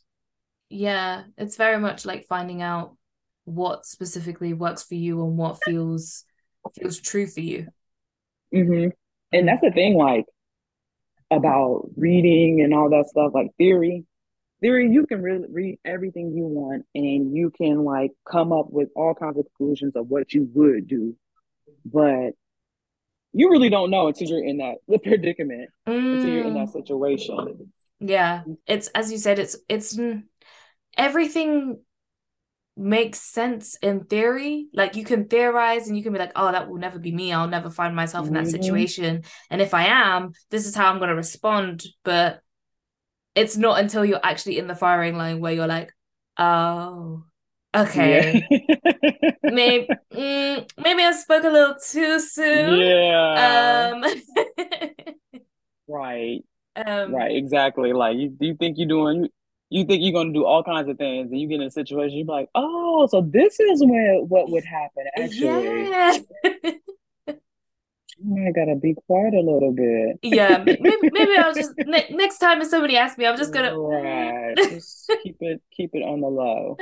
[0.69, 2.97] yeah, it's very much like finding out
[3.45, 6.23] what specifically works for you and what feels
[6.79, 7.67] feels true for you.
[8.53, 8.89] Mm-hmm.
[9.33, 10.25] And that's the thing, like
[11.29, 14.05] about reading and all that stuff, like theory
[14.63, 18.87] theory you can really read everything you want and you can like come up with
[18.95, 21.15] all kinds of conclusions of what you would do
[21.85, 22.31] but
[23.33, 26.15] you really don't know until you're in that the predicament mm.
[26.15, 26.73] until you're in that mm.
[26.73, 29.99] situation yeah it's as you said it's it's
[30.97, 31.77] everything
[32.75, 36.67] makes sense in theory like you can theorize and you can be like oh that
[36.69, 38.49] will never be me i'll never find myself in that mm-hmm.
[38.49, 42.39] situation and if i am this is how i'm going to respond but
[43.35, 45.93] it's not until you're actually in the firing line where you're like,
[46.37, 47.23] oh,
[47.75, 48.45] okay.
[48.49, 48.59] Yeah.
[49.43, 52.79] maybe mm, maybe I spoke a little too soon.
[52.79, 53.91] Yeah.
[53.93, 55.41] Um.
[55.87, 56.39] right.
[56.75, 57.93] Um, right, exactly.
[57.93, 59.27] Like you, you think you're doing,
[59.69, 62.17] you think you're gonna do all kinds of things, and you get in a situation,
[62.17, 65.89] you're like, oh, so this is where what would happen actually.
[65.89, 66.17] Yeah.
[68.19, 70.19] I gotta be quiet a little bit.
[70.21, 73.77] yeah, maybe, maybe I'll just ne- next time if somebody asks me, I'm just gonna
[73.77, 74.55] right.
[74.57, 76.77] just keep it keep it on the low.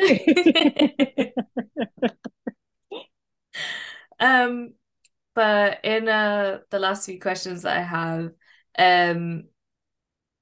[4.20, 4.74] um,
[5.34, 8.32] but in uh the last few questions that I have,
[8.78, 9.46] um,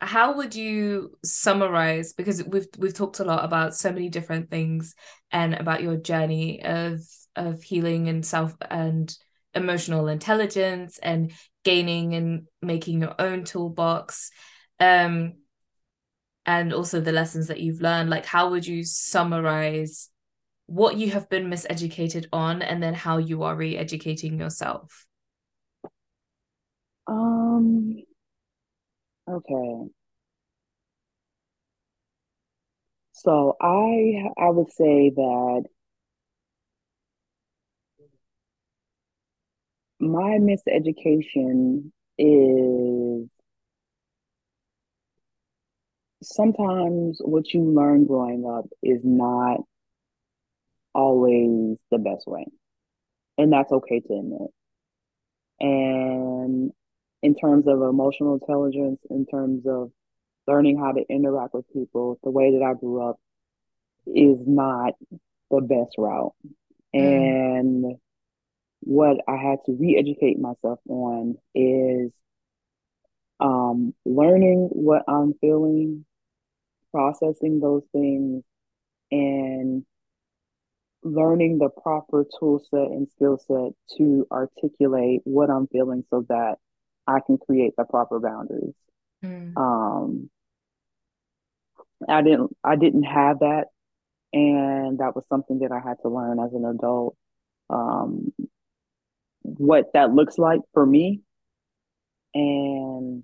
[0.02, 2.14] how would you summarize?
[2.14, 4.96] Because we've we've talked a lot about so many different things
[5.32, 7.02] and about your journey of
[7.36, 9.16] of healing and self and
[9.54, 11.32] emotional intelligence and
[11.64, 14.32] gaining and making your own toolbox.
[14.80, 15.34] Um
[16.46, 20.10] and also the lessons that you've learned like how would you summarize
[20.66, 25.06] what you have been miseducated on and then how you are re-educating yourself?
[27.08, 27.98] Um
[29.28, 29.90] okay.
[33.12, 35.64] So i i would say that
[40.00, 43.30] my miseducation is
[46.22, 49.62] sometimes what you learn growing up is not
[50.94, 52.46] always the best way.
[53.38, 54.52] And that's okay to admit.
[55.60, 56.72] And
[57.22, 59.92] in terms of emotional intelligence, in terms of
[60.48, 63.18] learning how to interact with people, the way that I grew up
[64.08, 64.94] is not
[65.52, 66.34] the best route.
[66.96, 67.60] Mm.
[67.60, 67.98] And
[68.82, 72.12] what I had to re-educate myself on is
[73.40, 76.06] um, learning what I'm feeling,
[76.92, 78.44] processing those things,
[79.12, 79.86] and
[81.04, 86.56] learning the proper tool set and skill set to articulate what I'm feeling so that
[87.08, 88.76] I can create the proper boundaries.
[89.24, 89.58] Mm.
[89.58, 90.30] Um,
[92.08, 93.66] I didn't I didn't have that
[94.32, 97.16] and that was something that I had to learn as an adult.
[97.70, 98.32] Um,
[99.58, 101.22] what that looks like for me
[102.34, 103.24] and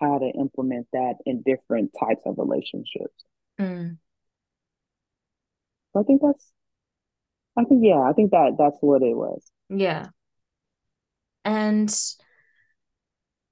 [0.00, 3.24] how to implement that in different types of relationships.
[3.58, 3.98] Mm.
[5.96, 6.52] I think that's
[7.56, 9.42] I think yeah, I think that that's what it was.
[9.68, 10.08] Yeah.
[11.44, 11.92] And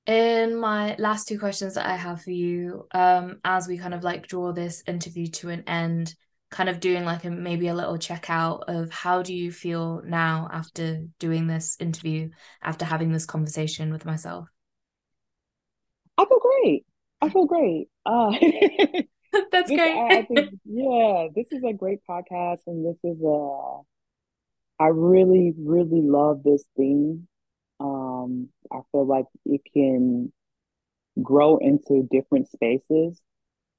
[0.06, 4.04] in my last two questions that I have for you, um, as we kind of
[4.04, 6.14] like draw this interview to an end,
[6.50, 10.48] kind of doing like a maybe a little checkout of how do you feel now
[10.52, 12.30] after doing this interview,
[12.62, 14.48] after having this conversation with myself?
[16.16, 16.86] I feel great.
[17.20, 17.88] I feel great.
[18.04, 18.30] Uh,
[19.52, 19.96] That's this, great.
[19.96, 23.80] I, I think, yeah, this is a great podcast, and this is a.
[24.78, 27.26] I really, really love this theme.
[27.80, 30.32] Um, I feel like it can
[31.22, 33.20] grow into different spaces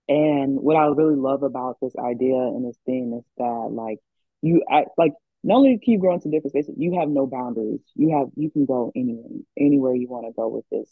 [0.07, 3.99] and what I really love about this idea and this thing is that like
[4.41, 5.13] you act like
[5.43, 7.81] not only keep growing to different spaces, you have no boundaries.
[7.95, 10.89] You have you can go anywhere, anywhere you want to go with this.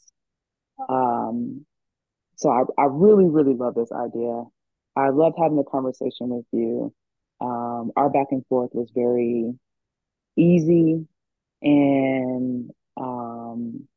[0.90, 1.66] Um,
[2.36, 4.44] so I, I really, really love this idea.
[4.96, 6.94] I loved having a conversation with you.
[7.42, 9.54] Um, our back and forth was very
[10.38, 11.06] easy
[11.62, 13.88] and um,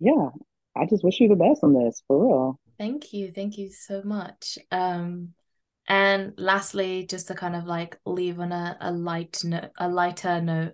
[0.00, 0.30] yeah,
[0.76, 2.60] I just wish you the best on this for real.
[2.80, 3.30] Thank you.
[3.30, 4.58] Thank you so much.
[4.72, 5.34] Um,
[5.86, 10.40] and lastly, just to kind of like leave on a, a light note, a lighter
[10.40, 10.72] note,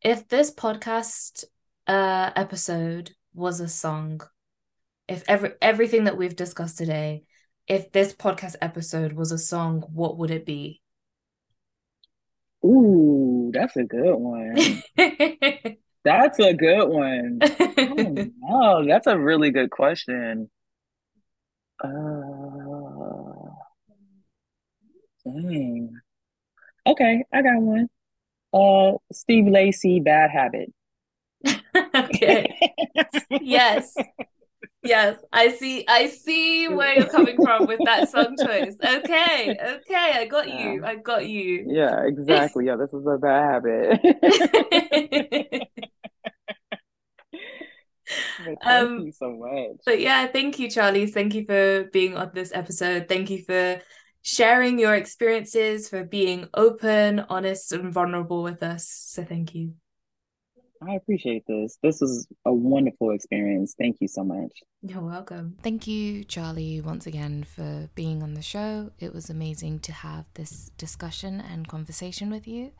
[0.00, 1.44] if this podcast
[1.86, 4.22] uh episode was a song,
[5.06, 7.24] if every everything that we've discussed today,
[7.68, 10.80] if this podcast episode was a song, what would it be?
[12.64, 14.82] Ooh, that's a good one.
[16.02, 17.40] that's a good one.
[18.48, 20.48] oh, that's a really good question.
[21.82, 23.50] Uh,
[25.24, 25.90] dang.
[26.86, 27.88] Okay, I got one.
[28.52, 30.72] Uh, Steve Lacy, Bad Habit.
[31.94, 32.74] okay.
[33.40, 33.94] yes.
[34.84, 35.84] Yes, I see.
[35.86, 38.74] I see where you're coming from with that song choice.
[38.84, 40.72] Okay, okay, I got yeah.
[40.72, 40.84] you.
[40.84, 41.64] I got you.
[41.68, 42.66] Yeah, exactly.
[42.66, 44.00] Yeah, this is a bad habit.
[48.44, 49.78] thank um, you so much.
[49.84, 51.06] But yeah, thank you, Charlie.
[51.06, 53.08] Thank you for being on this episode.
[53.08, 53.80] Thank you for
[54.22, 58.88] sharing your experiences, for being open, honest, and vulnerable with us.
[58.88, 59.74] So thank you.
[60.88, 61.78] I appreciate this.
[61.82, 63.74] This was a wonderful experience.
[63.78, 64.50] Thank you so much.
[64.82, 65.56] You're welcome.
[65.62, 68.90] Thank you, Charlie, once again for being on the show.
[68.98, 72.72] It was amazing to have this discussion and conversation with you.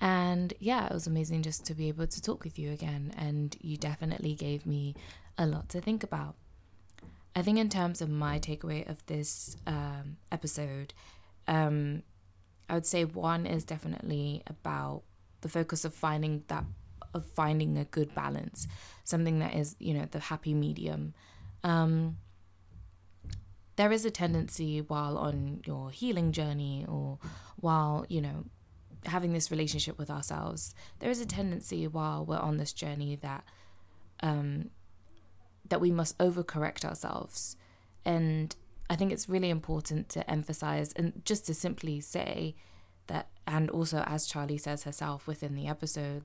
[0.00, 3.12] And yeah, it was amazing just to be able to talk with you again.
[3.16, 4.94] And you definitely gave me
[5.36, 6.36] a lot to think about.
[7.34, 10.94] I think in terms of my takeaway of this um, episode,
[11.46, 12.02] um,
[12.68, 15.02] I would say one is definitely about
[15.40, 16.64] the focus of finding that
[17.14, 18.68] of finding a good balance,
[19.04, 21.14] something that is you know the happy medium.
[21.64, 22.18] Um,
[23.76, 27.18] there is a tendency while on your healing journey or
[27.56, 28.44] while you know
[29.06, 33.44] having this relationship with ourselves, there is a tendency while we're on this journey that
[34.20, 34.70] um,
[35.68, 37.56] that we must overcorrect ourselves,
[38.04, 38.54] and
[38.90, 42.54] I think it's really important to emphasize and just to simply say
[43.06, 46.24] that, and also as Charlie says herself within the episode,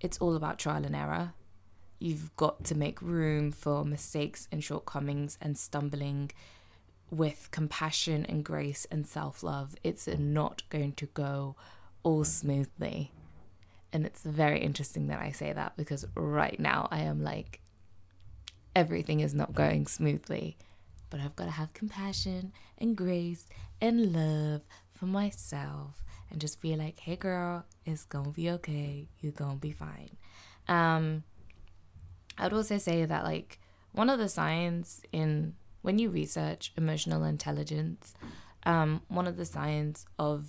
[0.00, 1.32] it's all about trial and error.
[1.98, 6.32] You've got to make room for mistakes and shortcomings and stumbling
[7.10, 9.76] with compassion and grace and self love.
[9.84, 11.56] It's not going to go
[12.02, 13.12] all smoothly.
[13.92, 17.60] And it's very interesting that I say that because right now I am like,
[18.74, 20.56] everything is not going smoothly.
[21.10, 23.46] But I've got to have compassion and grace
[23.80, 24.62] and love
[24.94, 29.08] for myself and just feel like, hey girl, it's gonna be okay.
[29.20, 30.16] You're gonna be fine.
[30.68, 31.24] Um,
[32.38, 33.58] I'd also say that like
[33.92, 38.14] one of the signs in when you research emotional intelligence,
[38.64, 40.48] um, one of the signs of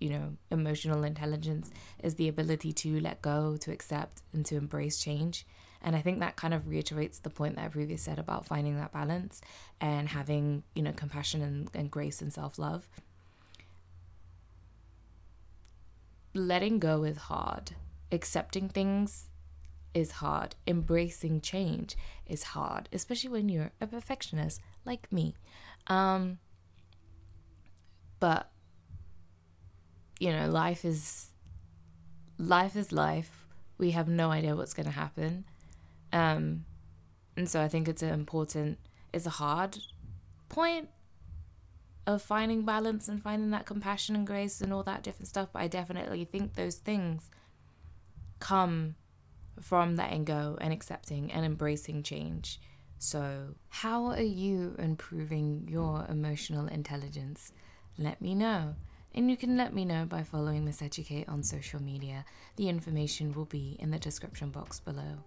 [0.00, 1.70] you know, emotional intelligence
[2.02, 5.46] is the ability to let go, to accept, and to embrace change.
[5.82, 8.76] And I think that kind of reiterates the point that I previously said about finding
[8.76, 9.40] that balance
[9.80, 12.88] and having, you know, compassion and, and grace and self love.
[16.34, 17.72] Letting go is hard.
[18.12, 19.28] Accepting things
[19.94, 20.54] is hard.
[20.66, 21.96] Embracing change
[22.26, 25.34] is hard, especially when you're a perfectionist like me.
[25.86, 26.38] Um,
[28.20, 28.50] but
[30.20, 31.30] you know, life is
[32.38, 33.46] life is life.
[33.78, 35.44] We have no idea what's going to happen.
[36.12, 36.66] Um,
[37.36, 38.78] and so I think it's an important,
[39.12, 39.78] it's a hard
[40.48, 40.88] point
[42.06, 45.48] of finding balance and finding that compassion and grace and all that different stuff.
[45.52, 47.30] But I definitely think those things
[48.40, 48.96] come
[49.60, 52.60] from letting go and accepting and embracing change.
[52.98, 57.52] So, how are you improving your emotional intelligence?
[57.96, 58.74] Let me know.
[59.14, 62.24] And you can let me know by following Miseducate on social media.
[62.56, 65.18] The information will be in the description box below.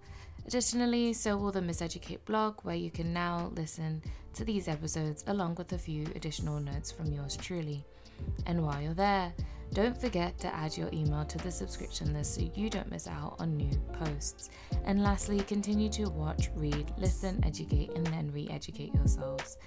[0.48, 4.02] Additionally, so will the Miseducate blog, where you can now listen
[4.34, 7.86] to these episodes along with a few additional notes from yours truly.
[8.46, 9.34] And while you're there,
[9.74, 13.36] don't forget to add your email to the subscription list so you don't miss out
[13.40, 14.50] on new posts.
[14.86, 19.58] And lastly, continue to watch, read, listen, educate, and then re educate yourselves.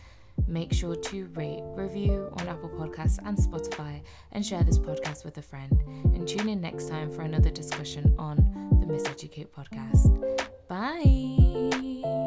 [0.46, 4.02] Make sure to rate, review on Apple Podcasts and Spotify,
[4.32, 5.82] and share this podcast with a friend.
[6.14, 8.36] And tune in next time for another discussion on
[8.80, 10.12] the Miseducate podcast.
[10.68, 12.26] Bye.